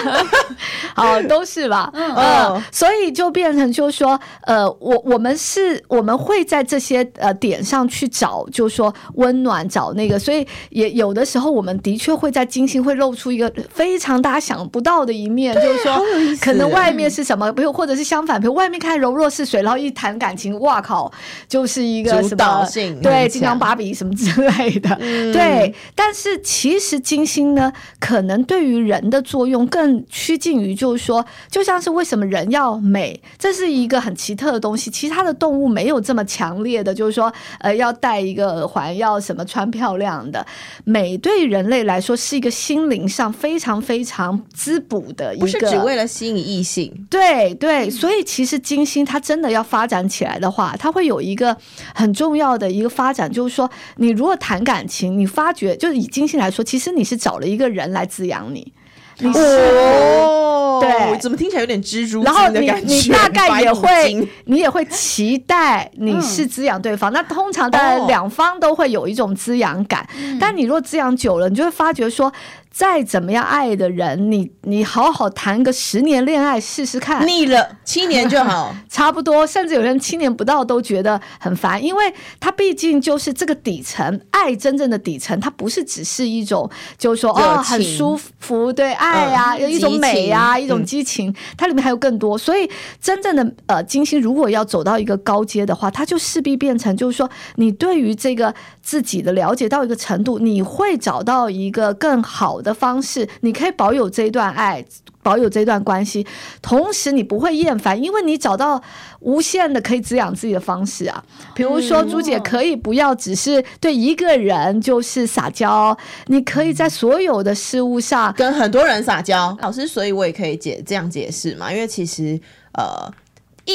[0.94, 1.92] 好，都是吧？
[2.00, 16.00] 嗯、嗯所以就变成就是说，呃，我我们是我们会在这些呃点上去找，就是说温暖，找那个，所以也有的时候我们的确会在金星会露出一个非常大家想不到的一面，就是说
[16.40, 21.10] 可能外面是什么，比如或者是相反，比如外面看柔弱似水，然后一谈感情，哇靠，
[21.48, 25.32] 就是一个主什么导性对金刚芭比什么之类的，嗯。
[25.32, 25.74] 对。
[25.94, 34.90] 但是其实金星呢，可能对于人的作用更趋近于，就是说，就像是为什么人要美，这是一个很奇特的东西。
[34.90, 40.44] 其他的动物没有这么强烈的，就是说，呃，要戴一个耳环，要什么穿漂亮的。
[40.84, 47.06] 美对人类来说是一个心灵上非常非常滋补的一个，不是只为了吸引异性。
[47.08, 51.56] 对对，所以其实金星它真的要发展起来的话，它会有一个
[51.94, 58.72] 很重要的一个发展，就是说，你如果谈感情，你发觉就是以金星来说，其实你是找了一个人来滋养你，
[59.20, 59.38] 你是。
[59.38, 60.46] 哦
[60.80, 62.94] 对怎么听起来有点蜘蛛然后你精的感觉？
[62.94, 67.12] 你大概也会，你也会期待你是滋养对方。
[67.12, 70.08] 那通常当然哦两方都会有一种滋养感，
[70.40, 72.32] 但你如果滋养久了，你就会发觉说，
[72.70, 78.74] 再怎么样爱的人，你你好好谈个十年恋爱试试看，腻了七年就好。
[78.88, 92.36] 差不多，甚至有人七年不到都觉得很烦，因为它毕竟就是这个底层爱，真正的底层，它不是只是一种，就是说哦很舒服，对爱啊，嗯有一种美啊，一种激情，它里面还有更多。
[92.38, 98.54] 所以真正的呃金星，如果要走到一个高阶的话，它就势必变成就是说，你对于这个
[98.90, 104.84] 自己的了解到一个程度，你会找到一个更好的方式，你可以保有这一段爱。
[105.22, 106.26] 保有这段关系，
[106.62, 108.82] 同时你不会厌烦，因为你找到
[109.20, 111.22] 无限的可以滋养自己的方式啊。
[111.54, 115.96] 比如说，朱姐可以不要只是对一个人就是撒娇，
[116.28, 122.40] 你可以在所有的事物上，跟很多人撒娇，老师，所以我也可以解这样解释嘛，因为其实
[122.72, 123.12] 呃。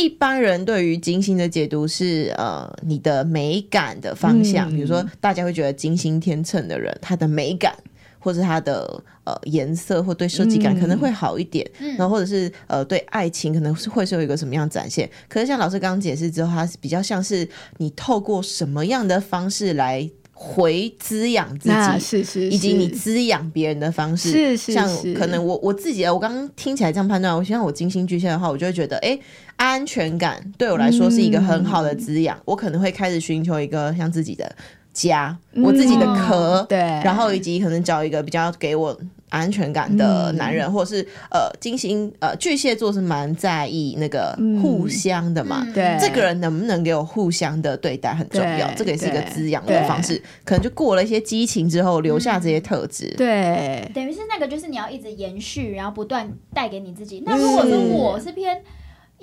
[0.03, 4.75] 一般人对于金星的解读是，呃，你的美感的方向，嗯。
[4.75, 7.75] 比如说大家会觉得金星天秤的人，他的美感
[8.19, 15.09] 或者他的呃颜色或对设计感嗯可能会好一点，然后或者是呃对爱情可能是会是有一个什么样展现。
[15.27, 29.17] 可是像老师刚刚解释之后，它是比较像是你透过什么样的方式来回滋养自己，那是是，以及你滋养别人的方式，是是像可能我我自己啊，我刚刚听起来这样判断，我像我金星巨蟹的话，我就会觉得，哎、
[29.57, 34.53] 安全感对我来说是一个很好的滋养，我可能会开始寻求一个像自己的
[34.93, 36.79] 家，我自己的壳，嗯对。
[37.03, 38.97] 然后以及可能找一个比较给我
[39.29, 45.73] 安全感的男嗯人，或者是呃金星呃巨蟹座是蛮在意那个互相的嘛，嗯。
[45.73, 45.97] 对。
[45.99, 50.21] 这个人能不能给我互相的对待很重要，这个也是一个滋养的方式。
[50.43, 53.13] 可能就过了一些激情之后，留下这些特质。
[53.17, 53.89] 对。
[53.93, 57.23] 等于是那个，就是你要一直延续，然后不断带给你自己。
[57.25, 58.61] 那如果说我是偏，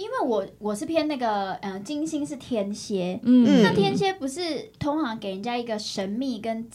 [0.02, 3.62] 因为我我是偏那个，嗯、金星是天蝎，嗯。
[3.62, 6.68] 那天蝎不是通常给人家一个神秘跟，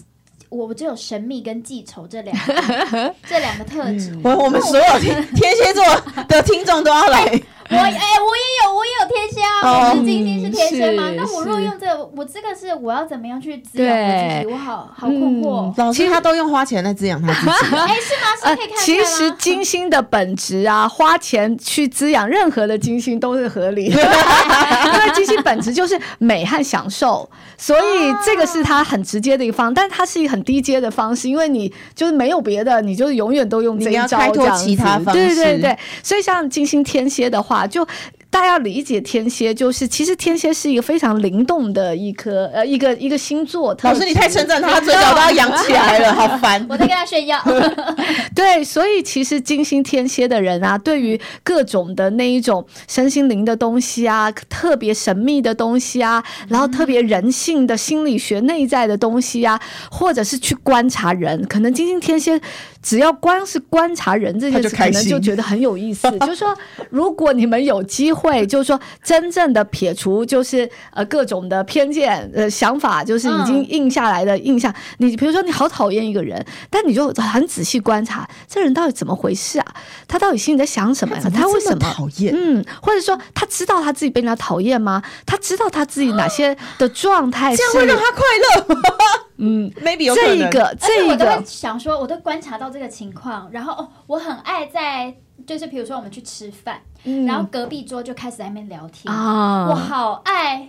[0.48, 4.18] 我只有神秘跟记仇这两个 这两个特质。
[4.24, 5.84] 我我们所有天天蝎座
[6.30, 11.12] 的听众都要来 我哎、我也有，我也有天蝎啊，哦我是金星是天蝎吗？
[11.16, 14.54] 那我如果用这个，我这个是我要怎么样去滋养我自己？
[14.54, 15.66] 我好好困惑。
[15.66, 18.28] 嗯老师他都用花钱来滋养他自己啊、 哎、是吗？
[18.52, 37.88] 是可以看出来吗呃其实金星的本质啊，花钱去滋养任何的金星都是合理的， 因为金星本质就是美和享受，所以这个是它很直接的一个方，但它是一个很低阶的方式，因为你就是没有别的，你就是永远都用这一招这样子其他方对对对，所以像金星天蝎的话，啊，就。
[38.30, 43.76] 大家要理解天蝎，就是其实天蝎是一个非常灵动的一颗呃一个一个星座。
[43.84, 46.64] 老师你太称赞他，他嘴角都要 扬起来了，好烦。
[46.70, 47.42] 我在跟他炫耀。
[48.36, 59.60] 对，所以其实金星天蝎的人啊，对于各种的那一种身心灵的东西啊，特别神秘的东西啊，然后特别人性的心理学内在的东西啊，
[59.90, 62.40] 或者是去观察人，可能金星天蝎
[62.84, 66.12] 只要光是观察人这件事，可能就觉得很有意思。
[66.20, 66.56] 就是说，
[66.90, 68.17] 如果你们有机会，
[68.48, 74.74] 就是说真正的撇除，就是呃各种的偏见呃想法，就是已经嗯印下来的印象。
[74.98, 79.66] 你比如说，你好讨厌一个人，但你就很仔细观察这人到底怎么回事啊？
[80.08, 81.24] 他到底心里在想什么呀？
[81.34, 81.80] 他为什么？
[81.80, 82.34] 讨厌？
[82.36, 85.02] 嗯，或者说他知道他自己被人家讨厌吗？
[85.26, 88.22] 他知道他自己哪些的状态是这样会让他快
[88.68, 88.82] 乐吗？
[89.38, 90.38] 嗯，，maybe 有可能。
[90.38, 91.14] 这一个而且这一个。
[91.14, 96.82] 我都会想说，我都观察到这个情况，然后哦，我很爱在，就是比如说我们去吃饭，
[97.26, 99.68] 然后隔壁桌就开始在那边聊天，啊。
[99.70, 100.68] 我好爱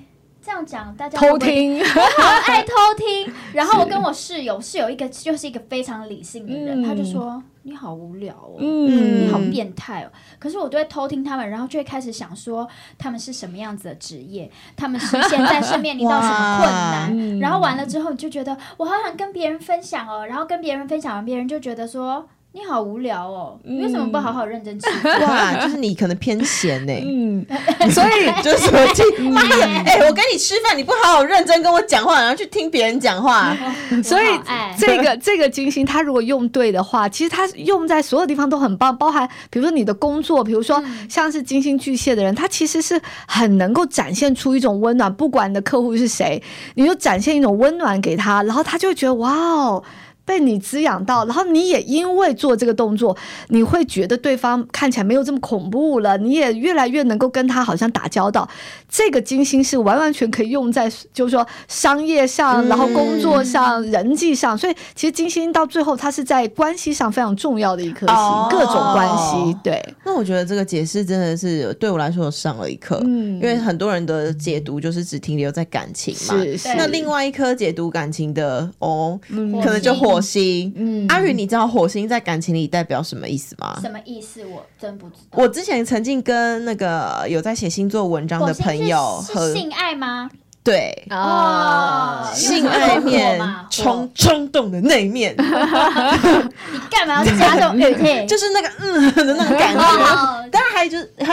[0.48, 3.30] 这样讲，大家偷听， 我好爱偷听。
[3.52, 8.56] 然后我跟我室友，室友一个就是一个非常理性的人，嗯他就说你好无聊哦。
[8.58, 10.10] 嗯你好变态哦！
[10.38, 25.20] 可是我都会偷听他们，然后就会开始想说他们是什么样子的职业，他们是现在是面临到什么困难， 嗯然后完了之后你就觉得我好想跟别人分享哦，然后跟别人分享完，别人就觉得说你好无聊哦，你为什么不好好认真吃饭？
[25.20, 27.46] 哇，就是你可能偏咸呢、嗯，
[27.92, 29.82] 所以就是什么听，妈呀！
[29.86, 33.54] 哎、我跟你吃饭，你不好好认真跟我讲话，然后去听别人讲话，
[34.02, 46.42] 所以我好爱这个这个金星，它如果用对的话，其实它用在所有地方都很棒，包含比如说你的工作，比如说像是金星巨蟹的人，他其实是很能够展现出一种温暖，不管你的客户是谁，
[46.74, 49.84] 你就展现一种温暖给他，然后他就会觉得哇哦。
[50.28, 53.16] 被你滋养到，然后你也因为做这个动作，
[53.48, 58.46] 你会觉得对方看起来没有这么恐怖了，你也越来越能够跟他好像打交道。
[58.90, 64.56] 这个金星是完完全可以用在，就是说商业上，然后工作上、人际上。
[64.56, 69.56] 所以其实金星到最后，它是在关系上非常重要的一颗星，哦各种关系。
[69.64, 76.42] 对，那我觉得这个解释真的是对我来说上了一课，嗯因为很多人的解读就是只停留在感情嘛。
[76.42, 76.68] 是是。
[76.74, 80.72] 那另外一颗解读感情的哦，嗯可能就火星。
[80.76, 83.78] 嗯阿宇，你知道火星在感情里代表什么意思吗？
[83.82, 84.44] 什么意思？
[84.46, 85.42] 我真不知道。
[85.42, 90.30] 我之前曾经跟那个有在写星座文章的朋友和是是性爱吗？
[90.64, 98.26] 对哦性爱面冲冲动的那一面， 你干嘛要加这种 语气？
[98.26, 99.58] 就是那个嗯的那种感觉。
[99.58, 99.67] 哦当然还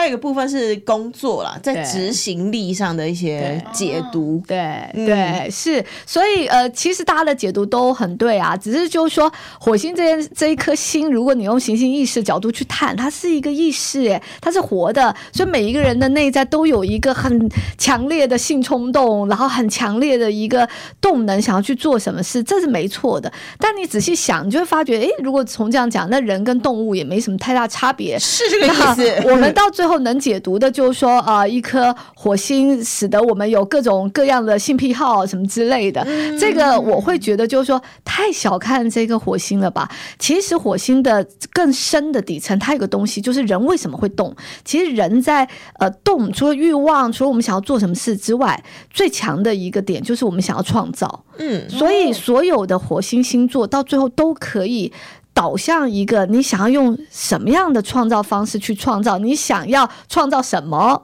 [0.08, 4.42] 有就是还有一个部分是工作啦，在执行力上的一些解读。
[4.46, 4.58] 对
[4.94, 20.68] 嗯对是，所以呃，其实大家的解读都很对啊，只是就是说，火星这件这一颗星，如果你用行星意识角度去探，它是一个意识，诶，它是活的，所以每一个人的内在都有一个很强烈的性冲动，然后很强烈的一个
[21.00, 23.32] 动能，想要去做什么事，这是没错的。
[23.58, 28.18] 但你仔细想，你就会发觉，哎，如果从这样讲，那人跟动物也没什么太大差别。
[28.18, 29.28] 是这个意思。
[29.28, 36.06] 我们到最后能解读的，就是说，呃，一颗火星使得我们有各种各样的性癖好什么之类的。
[36.38, 39.90] 这个我会觉得，就是说，太小看这个火星了吧？
[40.18, 44.34] 其实火星的更深的底层，它有个东西，就是人为什么会动？
[44.64, 51.24] 其实人在呃动，除了欲望，除了我们想要做什么事之外，最强的一个点就是我们想要创造。
[51.38, 54.92] 嗯，所以所有的火星星座到最后都可以。
[55.36, 61.02] 导向一个你想要用什么样的创造方式去创造，你想要创造什么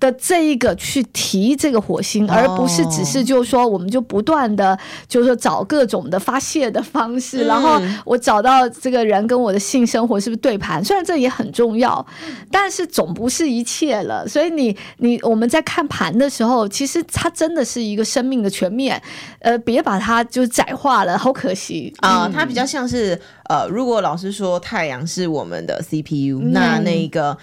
[0.00, 10.82] 的这一个去提这个火星，而不是只是就是说我们就不断的就是说找各种的发泄的方式，嗯然后我找到这个人跟我的性生活是不是对盘？
[10.82, 12.04] 虽然这也很重要，
[12.50, 14.26] 但是总不是一切了。
[14.26, 19.00] 所以你你我们在看盘的时候，其实它真的是一个生命的全面，
[19.40, 27.36] 呃，别把它就窄化了，好可惜啊、它比较像是呃，如果老师说太阳是我们的 CPU，、那那个。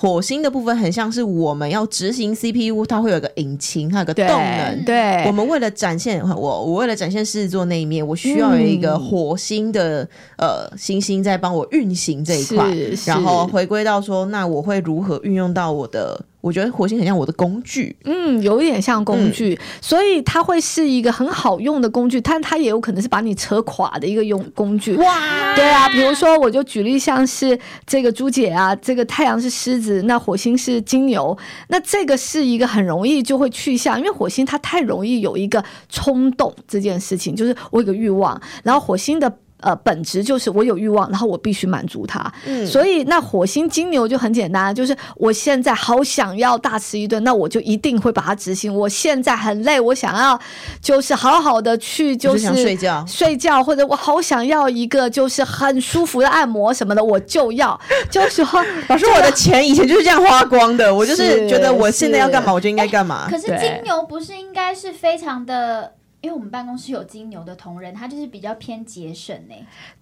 [0.00, 4.82] 火星的部分很像是我们要执行 CPU，它会有一个引擎，它有个动能。
[4.82, 6.34] 对，我们为了展现我
[6.64, 10.08] 我为了展现狮子座那一面，我需要有一个嗯火星的、
[10.38, 12.66] 呃星星在帮我运行这一块
[13.04, 16.18] 然后回归到说，那我会如何运用到我的？
[16.40, 24.94] 我觉得火星很像我的工具，嗯，有一点像工具，所以它会是一个很好用的工具，但它也有可能是把你扯垮的一个用工具。
[24.96, 31.36] 哇，对啊，比如说，我就举例，像是这个朱姐啊，这个太阳是狮子，那火星是金牛，
[31.68, 39.30] 那这个是一个很容易就会去向，因为火星它太容易有一个冲动这件事情，就是我有个欲望，然后火星的。
[39.62, 42.20] 呃，本质就是我有欲望，然后我必须满足它。
[42.46, 48.74] 嗯所以那火星金牛就很简单，就是我现在好想要大吃一顿，那我就一定会把它执行。
[48.74, 50.38] 我现在很累，我想要
[50.80, 57.78] 就是好好的去，就就是想睡觉睡觉，或者我好想要一个就是很舒服的按摩什么的，我就要，
[58.10, 63.26] 就是说， 老师，我的钱以前就是这样花光的，我就是是觉得我现在要干嘛，我就应该干嘛。
[63.30, 69.54] 可是金牛不是应该是非常的，因为我们办公室有金牛的同仁，他就是比较偏节省呢、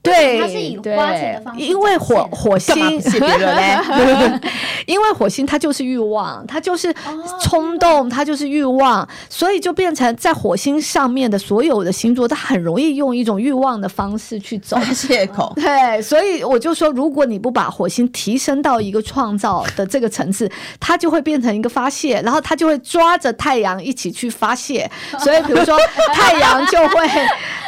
[0.02, 4.40] 对，他是以花钱的方式因为火火星谢别人嘞？
[4.86, 14.78] 因为火星它就是欲望，它就是哦冲动，它就是欲望，所以就变成在火星上面的所有的星座，它很容易用一种欲望的方式去走。
[14.94, 20.50] 借口， 对，所以我就说，如果你不把火星提升到一个创造的这个层次，
[20.80, 24.90] 它就会变成一个发泄，然后它就会抓着太阳一起去发泄。
[25.18, 25.76] 所以，比如说
[26.08, 27.08] 太阳就会，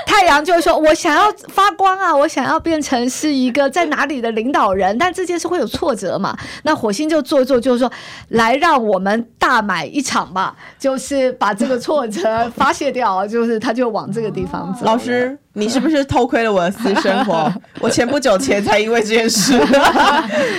[0.07, 6.37] 太阳就会说：“我想要发光啊，我想要变成是一个在哪里的领导人。”但这件事会有挫折嘛？
[6.65, 7.91] 那火星就做一做，就是说，
[8.29, 14.85] 来让我们大买一场吧， 就是把这个挫折发泄掉，就是他就往这个地方走。
[14.91, 17.53] 老师，你是不是偷窥了我的私生活？
[17.81, 19.59] 我前不久前才因为这件事，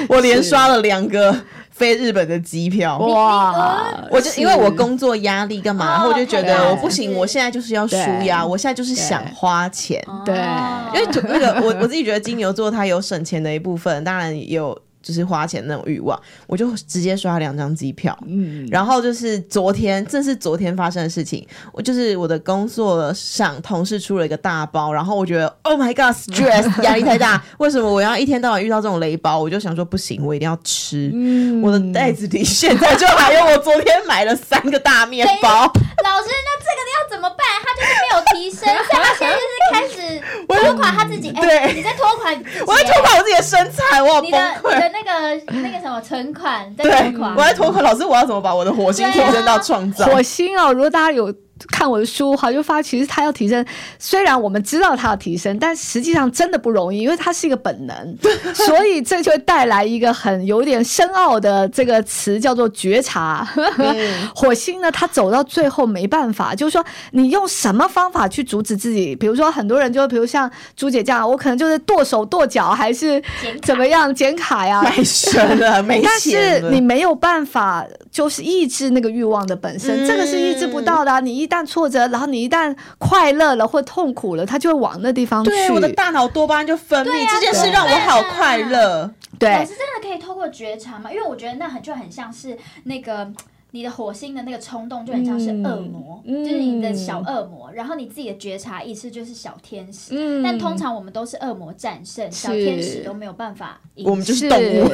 [0.07, 1.35] 我连刷了两个
[1.81, 2.99] 飞日本的机票。
[2.99, 3.91] 哇！
[4.11, 9.99] 我就因为我工作压力干嘛，然后我就觉得我不行，我现在就是要舒压，我现在就是想花钱。
[10.23, 18.17] 对哦因为就那个我我自己觉得金牛座他有省钱的一部分，当然有就是花钱那种欲望，我就直接刷两张机票。
[18.27, 21.45] 嗯，然后就是昨天，这是昨天发生的事情。
[21.71, 27.43] 我就是我的工作上同事出了一个大包，然后我觉得 Oh my God，stress 压力太大。
[27.57, 29.39] 为什么我要一天到晚遇到这种雷包？
[29.39, 31.09] 我就想说不行，我一定要吃。
[31.13, 35.49] 嗯我的袋子里现在就还有我昨天买了三个大面包。
[36.03, 37.45] 老师，那这个要怎么办？
[37.63, 41.29] 他就是没有提升，所以他现在就是开始拖垮他自己。
[41.29, 42.31] 哎、 对你在拖垮。
[42.65, 44.90] 我在拖垮我自己的身材，我好崩溃。
[44.91, 47.35] 那个那个什么存款在对拖，垮。
[47.35, 50.05] 我在存款老师，我要怎么把我的火星提升到创造？
[50.05, 51.33] 火星哦，如果大家有
[51.69, 53.65] 看我的书哈，就发其实他要提升，
[53.99, 58.17] 虽然我们知道他要提升，但实际上真的不容易，因为它是一个本能，
[58.53, 63.47] 所以这就会带来一个很有点深奥的这个词叫做觉察。
[64.35, 69.15] 火星呢，他走到最后没办法，就是说你用什么方法去阻止自己？
[69.15, 73.21] 比如说很多人就比如像朱姐这样，我可能就是剁手剁脚，还是
[73.63, 74.81] 怎么样 剪卡呀？
[74.81, 76.69] 卖身了，没但钱了。
[76.69, 85.51] 是你没有办法，就是抑制那个欲望的本身，嗯这个是抑制不到的啊、你一旦挫折，然后你一旦快乐了或痛苦了，它就会往那地方去。
[85.51, 89.13] 对，我的大脑多巴胺就分泌，啊这件事让我好快乐。
[89.37, 91.11] 对老师真的可以透过觉察吗？
[91.11, 93.29] 因为我觉得那很就很像是那个。
[93.71, 96.43] 你的火星的那个冲动就很像是恶魔，嗯。
[96.43, 100.09] 就是你的小恶魔，然后你自己的觉察意识就是小天使。
[100.11, 100.43] 嗯。
[100.43, 104.05] 但通常我们都是恶魔战胜，小天使都没有办法赢。
[104.09, 104.87] 我们就是动物。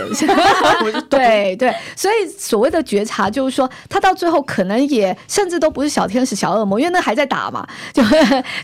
[1.10, 8.04] 对对，所以所谓的觉察，就是说他到最后可能也甚至都不是小天使、小恶魔，因为那还在打嘛， 就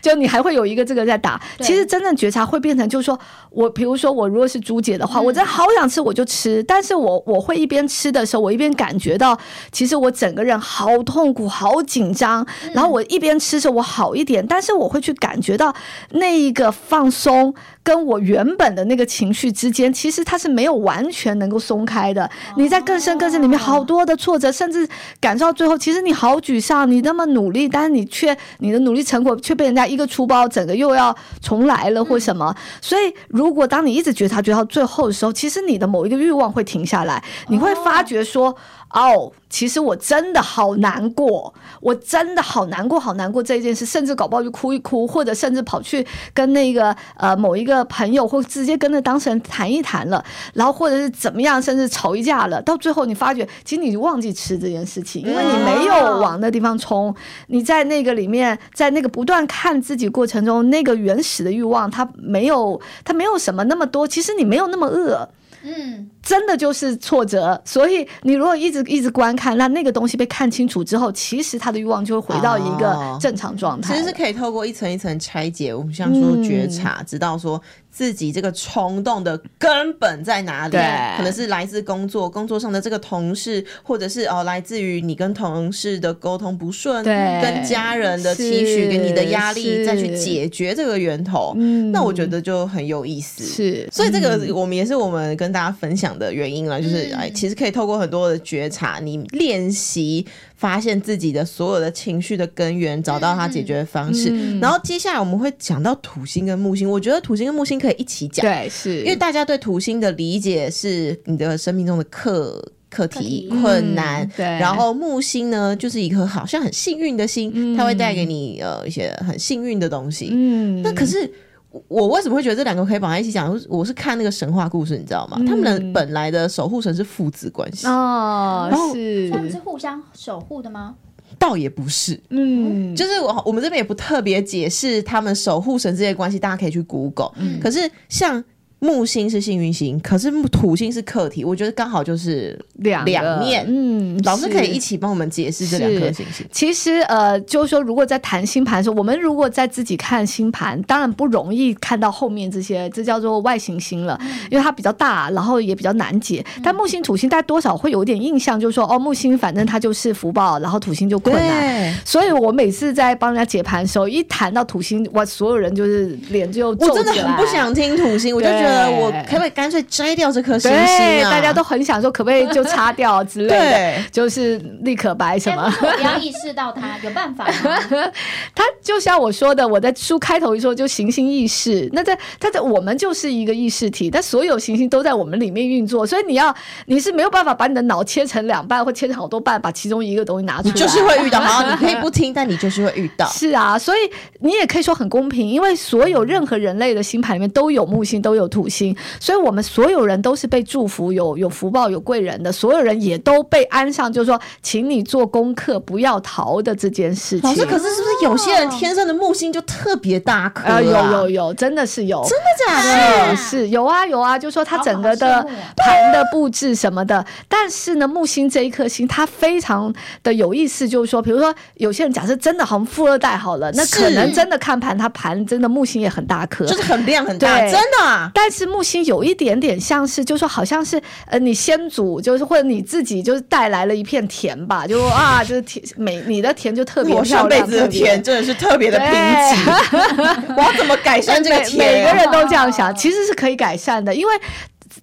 [0.00, 1.40] 就你还会有一个这个在打。
[1.60, 3.18] 其实真正觉察会变成，就是说
[3.50, 5.24] 我比如说我如果是朱姐的话，嗯。
[5.24, 9.36] 我真的好想吃我就吃，但是我我会一边吃的时候，我一边感觉到
[9.72, 15.74] 其实我整个人好痛苦、好紧张，嗯然后我一边吃着我好一点，但是我会去感觉到
[16.10, 17.54] 那一个放松。
[17.84, 22.30] 跟我原本的那个情绪之间，其实它是没有完全能够松开的。
[22.56, 24.88] 你在更深更深里面好多的挫折，甚至
[25.20, 32.56] 感受到最后，其实你好沮丧，你那么努力，但是你却你的努力成果却被人家一个出包，整个又要重来了或什么。
[32.80, 38.56] 所以，如果当你一直觉察觉到最后的时候，其实你的某一个欲望会停下来，你会发觉说。
[38.90, 57.12] 哦，其实我真的好难过，我真的好难过，好难过这件事，甚至搞不好就哭一哭，或者甚至跑去跟那个呃某一个朋友，或直接跟那当事人谈一谈了，然后或者是怎么样，甚至吵一架了，到最后你发觉，其实你忘记吃这件事情，因为你没有往那地方冲，
[57.48, 65.28] 你在那个里面，在那个不断看自己过程中，那个原始的欲望，它没有，它没有什么那么多，其实你没有那么饿。
[65.64, 67.60] 嗯，真的就是挫折。
[67.64, 73.98] 所以你如果一直一直观看，那那个东西被看清楚之后，其实他的欲望就会回到一个哦正常状态了。
[73.98, 77.60] 其实是可以透过一层一层拆解，我们像说觉察，嗯知道说
[77.94, 80.82] 自己这个冲动的根本在哪里，对。
[81.16, 87.40] 可能是来自工作，工作上的这个同事，或者是哦来自于你跟同事的沟通不顺，对。
[87.40, 91.92] 跟家人的期许给你的压力，再去解决这个源头，嗯。
[91.92, 93.44] 那我觉得就很有意思。
[93.44, 97.14] 是，所以这个我们也是我们跟大家分享的原因了，就是嗯。
[97.14, 104.30] 哎，其实可以透过很多的觉察，你练习发现自己的所有的情绪的根源，找到它解决的方式。
[104.32, 112.62] 嗯然后接下来我们会讲到土星跟木星，我觉得土星跟木星可以一起讲，对，是因为大家对土星的理解是你的生命中的课。
[112.90, 120.28] 课题课题困难，嗯对然后木星呢，就是一颗好像很幸运的星，嗯它会带给你呃一些很幸运的东西。
[120.30, 121.28] 嗯，那可是
[121.74, 123.60] 我我为什么会觉得这两个可以绑在一起讲？
[123.68, 125.36] 我是看那个神话故事，你知道吗？
[125.46, 130.94] 他们的本来的守护神是父子关系，哦然后是他们是互相守护的吗？
[131.36, 132.20] 倒也不是。
[132.30, 137.32] 嗯，就是我我们这边也不特别解释他们守护神这些关系，大家可以去 Google。
[137.60, 138.42] 可是像
[138.80, 143.64] 木星是幸运星，可是木土星是课题，我觉得刚好就是两两面。
[143.66, 146.46] 嗯，老师可以一起帮我们解释这两颗星星。
[146.52, 154.20] 其实呃，就是说，如果在谈星盘的时候，我们如果在自己看星盘，当然不容易看到后面这些，这叫做外行星了，
[154.50, 156.44] 因为它比较大，然后也比较难解。
[156.62, 161.94] 但木星、土星，大家多少会有点印象，就是说，哦，木星反正它就是福报，然后土星就困难。
[162.04, 171.30] 所以我每次在帮人家解盘的时候，一谈到土星，哇，所有人就是脸就我真的很不想听土星，我就觉得我可不可以干脆摘掉这颗星对，星啊？
[171.30, 175.70] 大家都很想说，可不可以就擦掉之类的对，就是立可白什哎，么为。
[175.72, 176.98] 什么不要意识到它？
[177.02, 177.78] 有办法吗？
[178.54, 186.54] 它就像我说的，我在书开头一说就行星意识，那在它在我们就是一个意识体，但所有行星都在我们里面运作，所以你要
[186.86, 191.40] 你是没有办法把你的脑切成两半或切成好多半，把其中一个东西拿出来，你就是会遇到。
[191.40, 193.26] 好，你可以不听，但你就是会遇到。
[193.32, 193.98] 是啊，所以
[194.40, 207.50] 你也可以说很公平，因为所有任何人类的星盘里面都有木星，都有土星，所以我们所有人都是被祝福、有有福报、有贵人的，所有人也都被安上，就是说，请你做功课，不要逃的这件事情。
[207.50, 210.76] 老师，可是是不是有些人天生的木星就特别大颗、啊？
[210.76, 213.36] 呃，有有有，真的是有，真真的假的？
[213.36, 215.42] 是有啊有啊，就说他整个的
[215.76, 219.92] 盘的布置什么的，但是呢，木星这一颗星它非常
[220.22, 228.30] 的有意思，就是说，比如说有些人假设真的好像富二代好了，那可能真的看盘，他盘真的木星也很大颗，就是很亮很大，对真的、啊。
[228.34, 241.56] 但是木星有一点点像是，就说好像是呃，你先祖就是或者你自己就是带来了一片田吧， 就啊，就是田每你的田就特别我漂亮，我上辈子的田真的是特别的贫瘠， 我要怎么改善这个？
[241.76, 244.32] 每个人都这样想，其实是可以改善的，因为。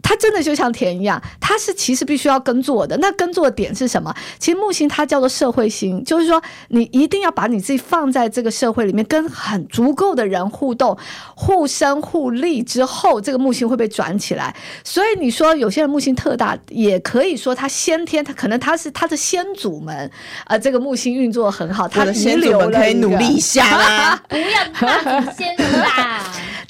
[0.01, 2.97] 它真的就像田一样，它是其实必须要耕作的。
[2.97, 4.13] 那耕作的点是什么？
[4.39, 10.97] 其实木星它叫做社会星，就是说你一定要把你自己放在这个社会里面，跟很足够的人互动、
[11.35, 14.55] 互生互利之后，这个木星会被转起来。
[14.83, 20.09] 所以你说有些人木星特大，也可以说他先天，他可能他是他的先祖们，
[20.47, 24.23] 呃，这个木星运作很好，他的先祖留们可以努力一下啦。
[24.29, 24.43] 不要
[24.79, 26.23] 大祖先啦！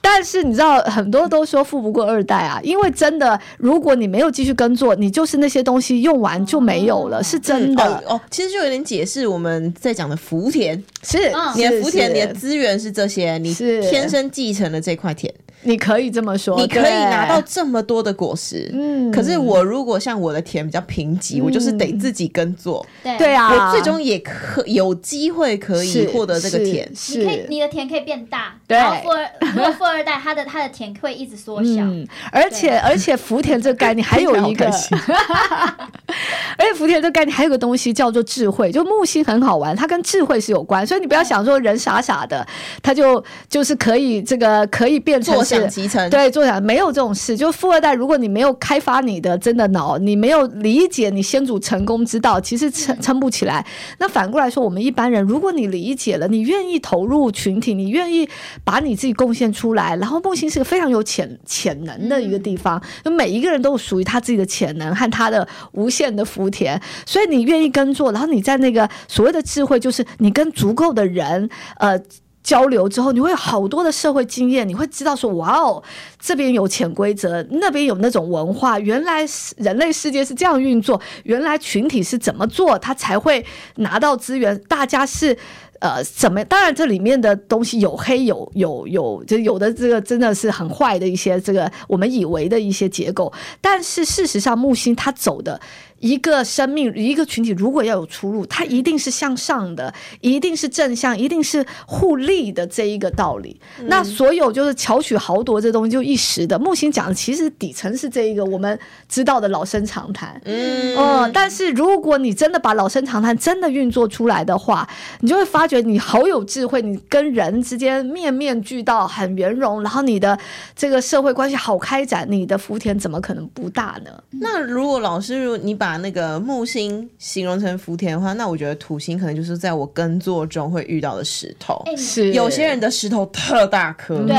[0.04, 7.84] 但是你知道，很多都说富不过二代啊，因为真的，如果你没有继续耕作，你就是那些东西用完就没有了，是真的。
[7.84, 12.14] 哦哦，其实就有点解释我们在讲的福田，是，嗯你的福田，是。
[12.14, 13.82] 你的资源是这些，你是。
[13.90, 15.34] 天生继承了这块田，
[15.64, 18.70] 你可以这么说，你可以拿到这么多的果实。
[18.74, 19.12] 嗯。
[19.12, 23.18] 可是我如果像我的田比较贫瘠，我就是得自己耕作，对。
[23.18, 26.90] 对，啊，我最终也可有机会可以获得这个田。
[26.96, 28.78] 是你可以你的田可以变大，对。
[28.78, 34.66] 然后富二如果富二代他的他的田会一直缩小，嗯，而且而且福田这个概念还有一个
[36.58, 42.46] 而且福田这个概念还有个东西叫做智慧，就木星很好玩，它跟智慧是有关，所以你不要想说人傻傻的，
[42.82, 47.36] 他就就是可以这个可以变成享其成，对，做想没有这种事。
[47.36, 53.66] 就富二代，如果你没有开发你的真的脑，你没有理解你先祖成功之道，其实撑撑不起来。
[54.00, 58.28] 那反过来说，我们一般人，如果你理解了，你愿意投入群体，你愿意
[58.64, 72.00] 把你自己贡献出来，然后梦星是个非常有潜潜能的一个地方，就每一个人都有属于他自己的潜能和他的无限的福田，所以你愿意耕作，然后你在那个所谓的智慧，就是你跟足够的人，呃。
[72.44, 75.82] 交流之后，你会有好多的社会经验，你会知道说，哇哦，
[76.20, 79.26] 这边有潜规则，那边有那种文化，原来
[79.58, 85.38] 人类世界是这样运作，原来群体是怎么做，他才会拿到资源，大家是。
[85.82, 86.42] 呃怎么？
[86.46, 95.60] 当然这里面的东西有黑有有有，就有的这个真的是很坏的一些这个我们以为的一些结构，但是事实上木星它走的。
[96.02, 103.62] 一个生命，一个群体，如果要有出路，它一定是向上的，一定是正向，一定是互利的这一个道理。
[103.84, 106.58] 那所有就是巧取豪夺这东西就一时的。
[106.58, 110.42] 木星讲的其实底层是这一个我们知道的老生常谈。
[110.46, 120.38] 嗯哦、但是如果你真的把老生常谈真的运作出来的话，你就会发觉你好有智慧，你跟人之间面面俱到，很圆融，然后你的
[120.76, 124.12] 这个社会关系好开展，你的福田怎么可能不大呢？
[124.32, 131.82] 那如果老师，如果你把那个木星形容成福田的话，那我觉得土星可能就是在我耕作中会遇到的石头。
[131.96, 134.36] 是有些人的石头特大颗，对，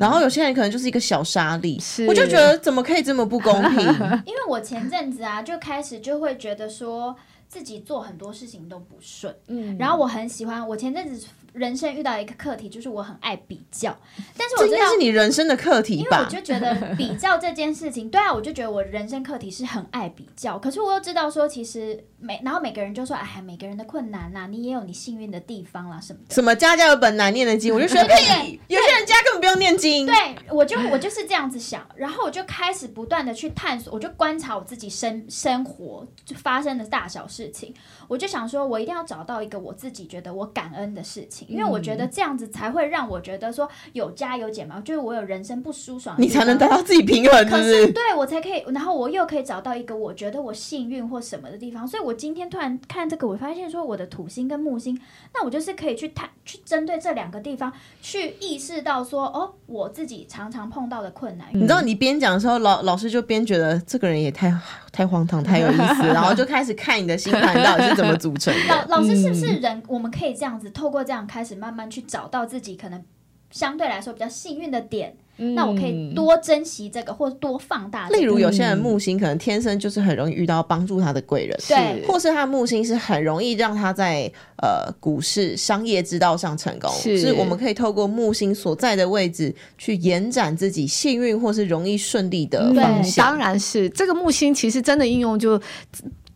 [0.00, 3.82] 然后有些人可能就是一个小沙粒是，我就觉得怎么可以这么不公平？
[4.24, 7.14] 因为我前阵子啊，就开始就会觉得说
[7.52, 9.76] 自己做很多事情都不顺，嗯。
[9.78, 13.94] 然后我很喜欢，我前阵子人生遇到一个课题，就是我很爱比较，
[14.38, 16.24] 但是我知道这应该是你人生的课题因为我？
[16.30, 26.34] 就觉得 比较这件事情，对啊，我就觉得我人生课题是很爱比较，可是我又知道说，其实每然后每个人就说，哎呀，每个人的困难呐、你也有你幸运的地方啦什么的。
[26.34, 30.06] 什么家家有本难念的经，我就觉得对屁，有些人家根本不用念经。
[30.06, 30.14] 对，
[30.50, 37.74] 我就我就是这样子想，然后我就开始不断的去探索，我就观察我自己生生活就发生的大小事情，
[38.06, 47.86] 我就想说，我一定要找到一个我自己觉得我感恩的事情，因为我觉得这样子才会让我觉得说有加有减嘛，就是我有人生不舒爽你，才能达到自己平衡，是可不是？
[47.86, 54.98] 是对我才可以，然后我又可以找到一个我觉得我幸运或什么的地方，所以我今天突然看这个，我发现说我的土星跟木星，
[55.34, 61.48] 那我就是可以去探去针对这两个地方去意识到说，哦，我自己常常碰到的困难。
[61.52, 64.52] 你知道，你边讲的时候，老老师就边觉得这个人也太
[64.90, 68.86] 太荒唐、太有意思，然后就开始看你的星盘到底是怎么组成的。
[68.86, 69.82] 老老师是不是人？
[69.88, 73.02] 我们可以这样子，透过这样开始慢慢去找到自己可能
[73.50, 78.20] 相对来说比较幸运的点，那我可以多珍惜这个，或多放大、这个。
[78.20, 93.26] 例如，有些人木星可能天生就是很容易遇到帮助他的贵人，对或是他木星是很容易让他在呃股市商业之道上成功，是我们可以透过木星所在的位置去延展自己幸运或是容易顺利的方向。
[93.26, 95.60] 当然是这个木星，其实真的应用就。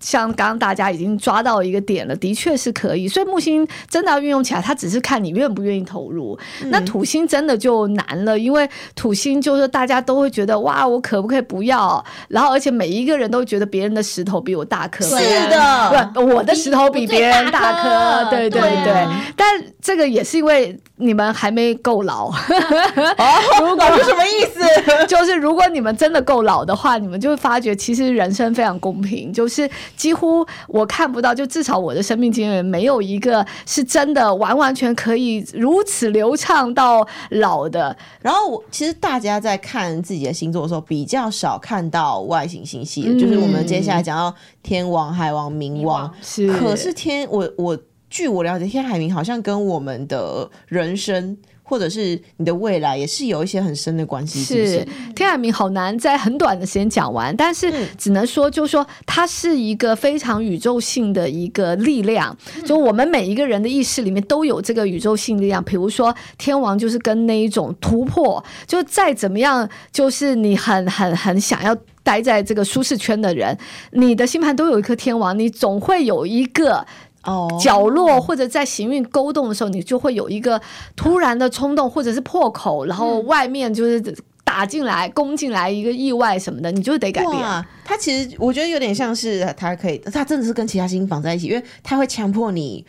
[0.00, 3.08] 像刚刚大家已经抓到一个点了，的确是可以。
[3.08, 6.38] 所以木星真的要运用起来，它只是看你愿不愿意投入。
[6.64, 12.04] 那土星真的就难了，因为土星就是大家都会觉得哇，我可不可以不要？
[12.28, 15.14] 然后而且每一个人都觉得别人的石头比我大颗，是
[15.48, 19.24] 的，不，我的石头比别人大颗，颗对对对啊。
[19.36, 19.46] 但
[19.80, 22.30] 这个也是因为你们还没够老，
[23.60, 24.60] 如果是什么意思？
[25.06, 37.96] 就是如果你们真的够老的话，你们就会发觉其实人生非常公平，就是几乎我看不到，就至少我的生命经验没有一个是真的完完全可以如此流畅到老的。
[38.20, 46.14] 然后我其实大家在看自己的星座的时候，比较少看到外行星系，嗯就是我们接下来讲到天王、海王、冥王冥王。
[46.22, 47.78] 是，可是天，我我
[48.08, 51.36] 据我了解，天海冥好像跟我们的人生
[51.68, 54.86] 或者是你的未来也是有一些很深的关系，是？
[55.16, 65.62] 天海明好难在很短的时间讲完，但是嗯只能说，就是说它是一个非常宇宙性的一个力量，就我们每一个人的意识里面都有这个宇宙性力量。
[65.64, 71.76] 比如说天王就是跟那一种突破，就再怎么样，就是你很很很想要。
[72.06, 73.58] 待在这个舒适圈的人，
[73.90, 76.86] 你的星盘都有一颗天王，你总会有一个
[77.26, 80.60] 哦角落或者在行运勾动的时候，你就会有一个
[80.96, 84.00] 突然的冲动，或者是破口，然后外面就是
[84.44, 87.34] 打进来、攻进来一个意外什么的，你就得改变。
[87.34, 92.86] 哇，它其实我觉得有点像是它可以，它真的是跟其他星绑在一起，因为它会强迫你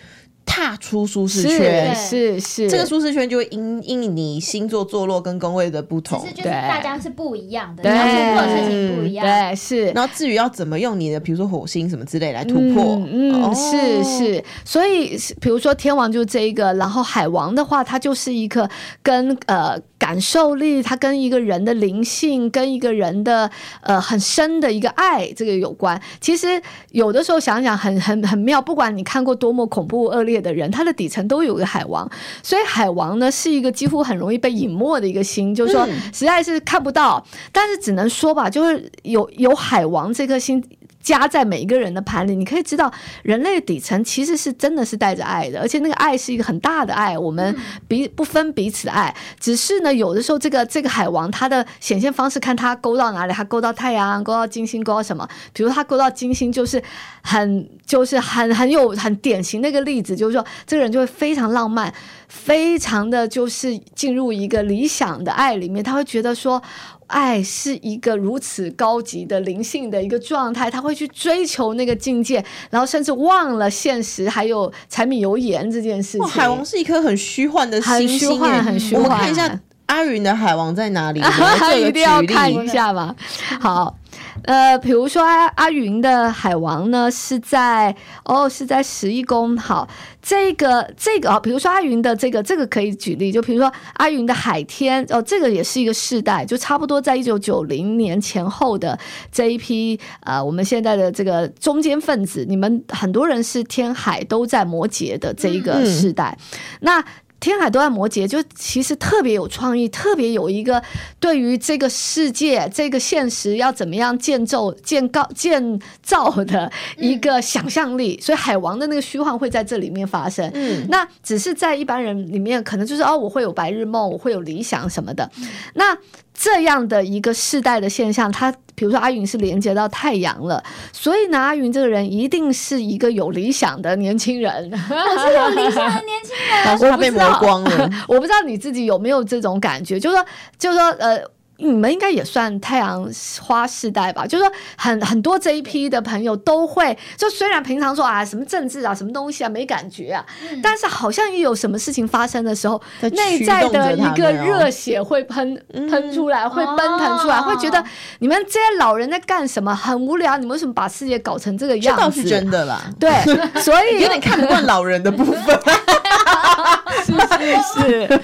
[0.47, 1.93] 踏出舒适圈。
[1.93, 6.45] 是是，这个舒适圈就会因因你星座坐落跟宫位的不同，就是对。
[6.45, 7.91] 大家是不一样的，对。
[7.91, 9.25] 你要突破的事情不一样。
[9.25, 9.85] 对是。
[9.91, 13.53] 然后至于要怎么用你的，比如说火星什么之类来突破，嗯，嗯哦。
[13.53, 18.67] 是是，所以是比如说天王就这一个，然后海王的话，它就是一个
[19.03, 23.49] 跟呃感受力，它跟一个人的灵性，跟一个人的
[23.81, 25.99] 呃很深的一个爱这个有关。
[26.21, 32.09] 其实有的时候想想很很很妙，不管你看过多么恐怖恶劣的人，他的底层都有个海王，
[32.43, 40.63] 所以海王呢是一个几乎很容易被隐没的一个星，就是说实在是看不到，但是只能说吧，就是有有海王这颗星。
[41.07, 42.91] 加在每一个人的盘里，你可以知道
[43.23, 47.55] 人类底层其实是真的是带着爱的，而且那个爱是一个很大的爱，我们
[47.87, 49.15] 彼不分彼此的爱。
[49.39, 55.25] 只是呢，有的时候这个这个海王他的显现方式，看他勾到哪里，他勾到太阳，勾到金星，勾到什么？
[55.53, 56.83] 比如他勾到金星，就是
[57.21, 61.93] 很就是很很有很典型的一个例子，就是说这个人就会非常浪漫，
[62.27, 66.61] 非常的就是进入一个理想的爱里面，他会觉得说。
[67.07, 76.21] 爱是一个如此高级的灵性的一个状态，他会去追求那个境界，然后甚至忘了现实，还有柴米油盐这件事情。
[76.21, 79.09] 哇，海王是一颗很虚幻的星星星虚幻，很虚我们。
[79.11, 81.21] 看一下阿云的海王在哪里？
[81.79, 82.65] 一定要看举例。
[82.65, 83.15] 一下吧。
[83.59, 83.97] 好，
[84.43, 89.57] 呃，比如说阿阿云的海王呢，是在哦是在十一宫。
[89.57, 89.87] 好，
[90.21, 98.97] 这个这个啊，比如说阿云的这个这个可以举例，就比如说阿云的海天哦，这个也是一个世代，就差不多在一九九零年前后的
[99.31, 106.37] 这一批呃，我们现在的这个中间分子，你们很多人是天海都在摩羯的这一个嗯世代，
[106.81, 107.03] 那。
[107.39, 110.81] 天海都在摩羯，就其实特别有创意，特别有一个
[111.19, 120.49] 对于这个世界、这个现实要怎么样建造、建造、建造的一个想象力，所以海王的那个虚幻会在这里面发生。
[120.53, 125.29] 嗯，那只是在一般人里面，可能就是哦，我会有白日梦，我会有理想什么的。
[125.75, 125.95] 那
[126.39, 130.63] 这样的一个世代的现象，他比如说阿云是连接到太阳了，
[130.93, 134.71] 所以呢，阿云这个人一定是一个有理想的年轻人。
[134.71, 136.65] 我是有理想的年轻人。
[136.65, 137.89] 老师他被磨光了。
[138.07, 140.25] 我不知道你自己有没有这种感觉，就是说，
[140.59, 141.36] 就是说，呃。
[141.59, 143.09] 你们应该也算太阳
[143.41, 144.25] 花世代吧？
[144.25, 150.23] 就是说很，很多这一批的朋友都会，就虽然平常说啊，什么政治啊，什么东西啊，没感觉啊，
[150.61, 157.83] 但是好像一有什么事情发生的时候，在内在的一个热血会喷喷出来，会奔腾出来，哦会觉得
[158.19, 159.75] 你们这些老人在干什么？
[159.75, 162.21] 很无聊，你们为什么把世界搞成这个这倒样子？
[162.21, 163.11] 是真的啦，对，
[163.61, 165.59] 所以有点看不惯老人的部分。
[167.05, 168.21] 是是是，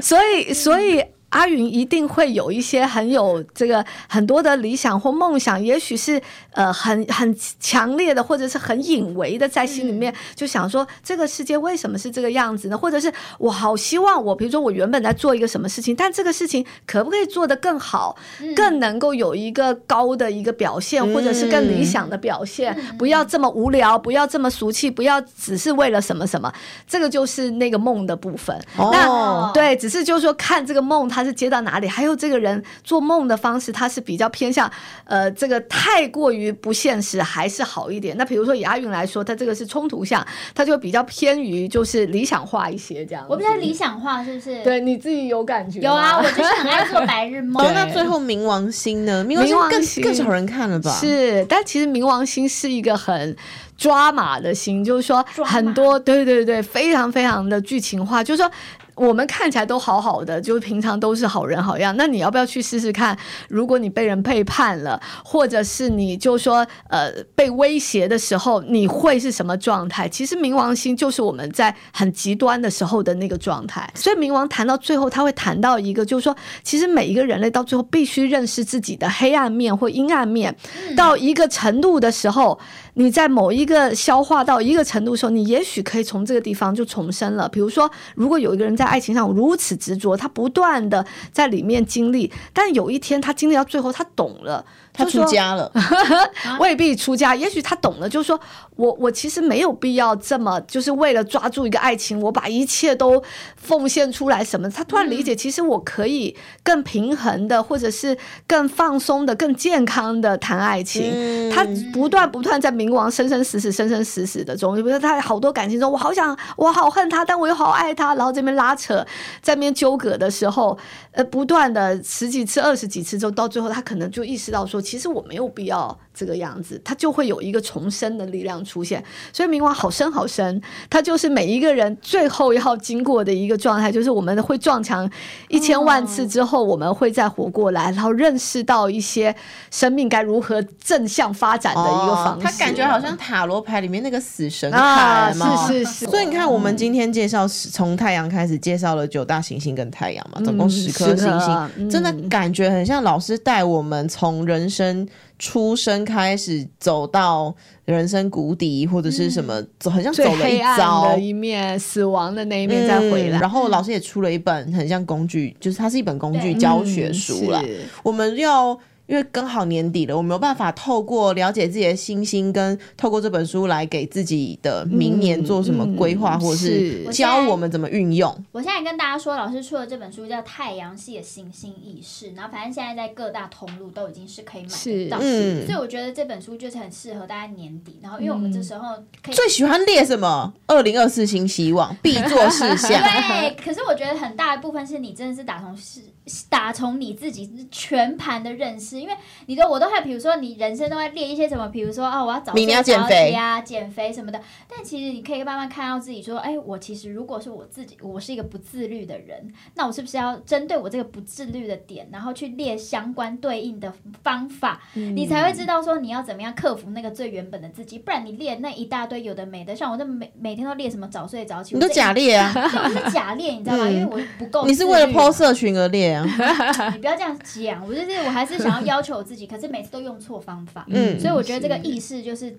[0.00, 1.04] 所以所以。
[1.32, 6.20] 阿云一定会有一些很有这个很多的理想或梦想，也许是
[6.52, 12.76] 呃很很强烈的，或者是很隐微的，在心里面就想说这个世界为什么是这个样子呢？
[12.76, 18.14] 或者是我好希望我，比如说我原本在做一个什么事情，但这个事情可不可以做得更好，
[18.54, 26.52] 更能够有一个高的一个表现，或者是更理想的表现，不要这么无聊，不要这么俗气，不要只是为了什么什么，
[26.86, 28.54] 这个就是那个梦的部分。
[28.76, 34.70] 那哦，对，只是就是说看这个梦它是接到哪里，还有这个人做梦的方式，他是比较偏向
[35.04, 38.16] 呃这个太过于不现实，还是好一点。
[38.16, 43.28] 那比如说以阿云来说，他这个是冲突项，他就比较偏于就是理想化一些这样子。
[43.30, 45.80] 我比较理想化，是不是？，对你自己有感觉？
[45.80, 47.70] 有啊，我就是很爱做白日梦哦。
[47.74, 49.24] 那最后冥王星呢？
[49.24, 50.90] 冥王星更王星更少人看了吧？
[50.92, 53.36] 是，但其实冥王星是一个很
[53.76, 58.50] 抓马的星，就是说很多对对对，非常非常的剧情化，就是说。
[58.94, 61.94] 我们看起来都好好的，就是平常都是好人好样。
[61.96, 63.16] 那你要不要去试试看？
[63.48, 70.08] 如果你被人背叛了，或者是你就说呃被威胁的时候，你会是什么状态？
[70.08, 73.90] 其实冥王星就是我们在很极端的时候的那个状态。
[73.94, 80.54] 所以冥王谈到最后，他会谈到一个，就是说，其实每一个人类到最后必须认识自己的黑暗面或阴暗面，
[80.96, 82.58] 到一个程度的时候，
[82.94, 87.48] 你在某一个消化到一个程度的时候，你也许可以从这个地方就重生了。
[87.48, 94.66] 比如说，如果有一个人在在爱情上如此执着，他不断的在里面经历，但有一天他经历到最后，他懂了。
[94.92, 95.70] 他出家了，
[96.60, 98.38] 未必出家，也许他懂了，就是说
[98.76, 103.22] 我我其实没有必要这么，就是为了抓住一个爱情，我把一切都
[103.56, 104.68] 奉献出来什么。
[104.70, 108.16] 他突然理解，其实我可以更平衡的，或者是
[108.46, 111.10] 更放松的、更健康的谈爱情。
[111.14, 119.06] 嗯他不断不断在冥王生生死死、生生死死的中，比如说他好多感情中，我好想，我好恨他，但我又好爱他，然后这边拉扯，
[119.42, 120.76] 在那边纠葛的时候，
[121.12, 129.02] 呃，不断的十几次、二十几次之后，到最后他可能就意识到说，其实我没有必要这个样子，他就会有一个重生的力量出现。
[129.32, 130.60] 所以冥王好深好深，
[130.90, 135.08] 他就是每一个人最后要经过的一个状态，就是我们会撞墙
[135.48, 139.34] 一千万次之后，我们会再活过来，然后认识到一些
[139.70, 142.46] 生命该如何正向发展的一个方式。
[142.46, 155.06] 哦他感觉好像塔罗牌里面那个死神卡，啊，有没有是是是，所以你看，我们今天介绍从太阳开始介绍了九大行星跟太阳嘛，总共十颗行星，嗯真的感觉很像老师带我们从人生
[155.38, 157.54] 出生开始走到
[157.84, 161.20] 人生谷底，或者是什么，走很像走了一遭的。
[161.20, 163.38] 一面，死亡的那一面再回来。
[163.38, 167.62] 嗯然后老师也出了一本很像工具，就是它是一本工具教学书啦。
[167.64, 167.70] 嗯
[168.02, 168.78] 我们要
[169.12, 178.34] 因为刚好年底了，我没有办法透过了解自己的星星，跟透过这本书来给自己的明年做什么规划，嗯或者是是教我们怎么运用。
[178.52, 190.54] 我现在跟大家说，老师出的这本书叫《太阳系的行星意识》，然后反正现在在各大通路都已经是可以买到，嗯所以我觉得这本书就是很适合大家年底，然后因为我们这时候可以最喜欢列什么？
[190.66, 192.88] 二零二四新希望必做事项。
[193.02, 196.00] 对，可是我觉得很大一部分是你真的是打从是
[196.48, 199.14] 打从你自己全盘的认识，因为
[199.46, 204.40] 你都我都会，比如说你人生都在列一些什么，比如说哦，我要早睡早减肥起啊，减肥什么的。
[204.68, 213.92] 但其实你可以慢慢看到自己说，哎，我其实如果是我自己，我是一个不自律的人，那我是不是要针对我这个不自律的点，然后去列相关对应的
[214.22, 222.52] 方法，嗯你才会知道说你要怎么样克服那个最原本的自己，不然你列那一大堆有的没的，像我这每每天都列什么早睡早起，你都假列啊？
[222.54, 223.86] 我是假列，你知道吗？
[223.88, 224.66] 嗯因为我不够。
[224.66, 226.24] 你是为了 PO 社群而列啊？
[226.92, 232.56] 你不要这样讲，我就是我还是想要要求我自己，可是每次都用错方法，嗯所以我觉得这个意识就是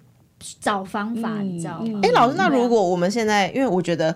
[0.60, 1.99] 找方法，你知道吗？
[2.04, 4.16] 哎、老师，那如果我们现在，因为我觉得。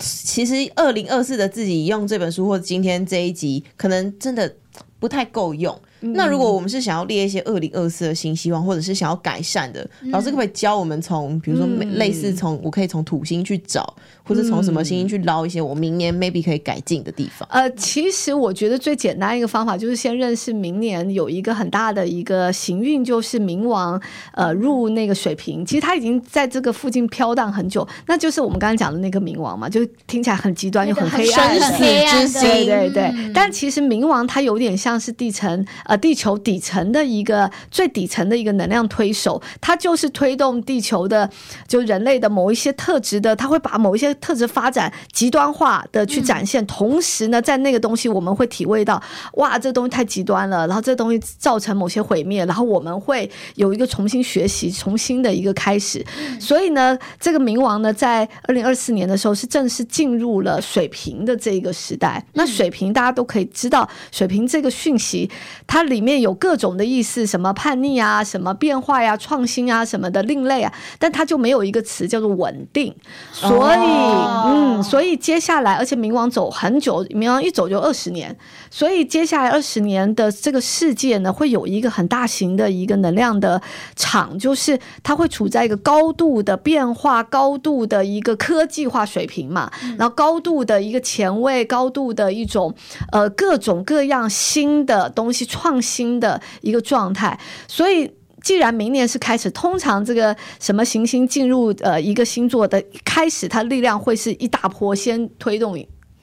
[0.00, 4.54] 其实二零二四的自己用这本书或者今天这一集，可能真的
[5.00, 5.76] 不太够用。
[6.00, 11.88] 那如果我们是想要列一些二零二四的新希望，或者是想要改善的，老师可不可以教我们从，比如说嗯。
[11.98, 17.48] 类似从我可以从土星去找，或者从什么星星去捞一些我明年 maybe 可以改进的地方？
[17.50, 24.00] 呃，其实我觉得最简单一个方法就是先认识明年有一个很大的一个行运，就是冥王
[24.32, 31.58] 呃入那个水瓶，其实他已经在这个附近飘荡很久，那就是我们刚才讲的那个冥王嘛，就听起来很极端又很黑暗。
[31.58, 32.48] 生死黑暗的之心。
[32.48, 41.28] 对对对，嗯但其实冥王它有点像是地层呃地球底层的一个最底层的一个能量推手，它就是推动地球的
[41.66, 56.04] 就人类的某一些特质的，它会把某一些特质发展极端化的去展现，同时呢，在那个东西我们会体味到，哇，这东西太极端了，然后这东西造成某些毁灭，然后我们会有一个重新学习、重新的一个开始。
[56.38, 62.24] 所以呢，这个冥王呢，在二零二四年的时候是正式进入了水平的这一个时代。
[62.34, 65.30] 那水平大家都可以知道，水平这个讯息，
[65.66, 72.94] 它里面有各种的意思，什么叛逆啊，什么变化呀、创新啊，什么的另类啊，但它就没有一个词叫做稳定。
[73.32, 78.36] 所以，哦嗯，所以接下来，而且冥王走很久，冥王一走就二十年，
[78.70, 83.60] 所以接下来二十年的这个世界呢，会有一个很大型的一个能量的
[83.96, 92.72] 场，就是它会处在一个高度的变化、高度的一个科技化水平嘛，然后高度的一个前卫、高度的一种
[93.10, 98.10] 呃各种各样新的东西、创新的一个状态，所以。
[98.40, 105.76] 既然明年是开始，通常这个什么行星进入呃一个星座的开始，它力量会是一大波先推动。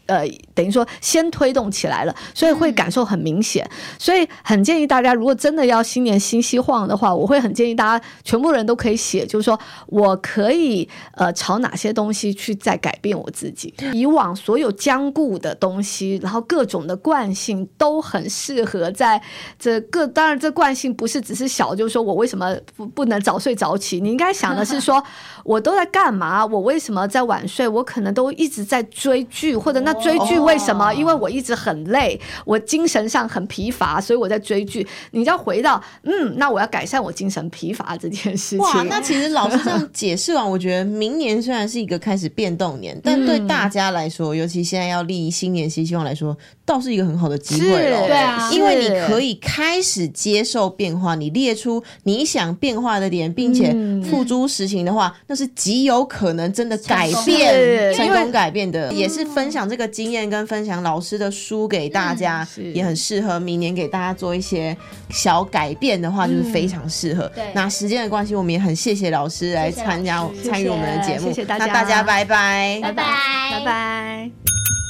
[0.08, 3.68] 呃，等于说先推动起来了，所以会感受很明显。
[3.98, 13.74] 所以很建议大家，如果真的要新年新希望的话，我会很建议大家全部人都可以写，就是说我可以呃朝哪些东西去再改变我自己。
[13.94, 19.22] 以往所有僵固的东西，然后各种的惯性都很适合在
[19.58, 20.06] 这个。
[20.08, 24.00] 当然，这惯性不是只是小，就是说我为什么不不能早睡早起？
[24.00, 25.04] 你应该想的是说，
[25.44, 26.46] 我都在干嘛？
[26.46, 27.68] 我为什么在晚睡？
[27.68, 30.94] 我可能都一直在追剧，或者那追剧为什么？
[30.94, 34.86] 因为我一直很累，我精神上很疲乏，所以我在追剧。
[35.12, 38.60] 你要回到嗯，那我要改善我精神疲乏这件事情。
[38.60, 48.08] 哇，那其实老师这样解释完，我觉得明年虽然是一个开始变动年，但对大家来说，尤其现在要立新年新希望来说，倒是一个很好的机会了。
[48.08, 54.04] 对啊因为你可以开始接受变化，你列出你想变化的点，并且嗯。
[54.06, 62.72] 付诸实行的话，那是极有可能真的改变、成功改变的，也是分享这个经验跟分享老师的书给大家，是。
[62.72, 64.76] 也很适合明年给大家做一些
[65.10, 67.30] 小改变的话，就是非常适合。
[67.34, 67.46] 对。
[67.54, 71.66] 那时间的关系，我们也很谢谢老师来参加参与我们的节目，谢谢大家。
[71.66, 72.80] 那大家拜拜。
[72.82, 73.04] 拜拜，
[73.52, 74.85] 拜拜。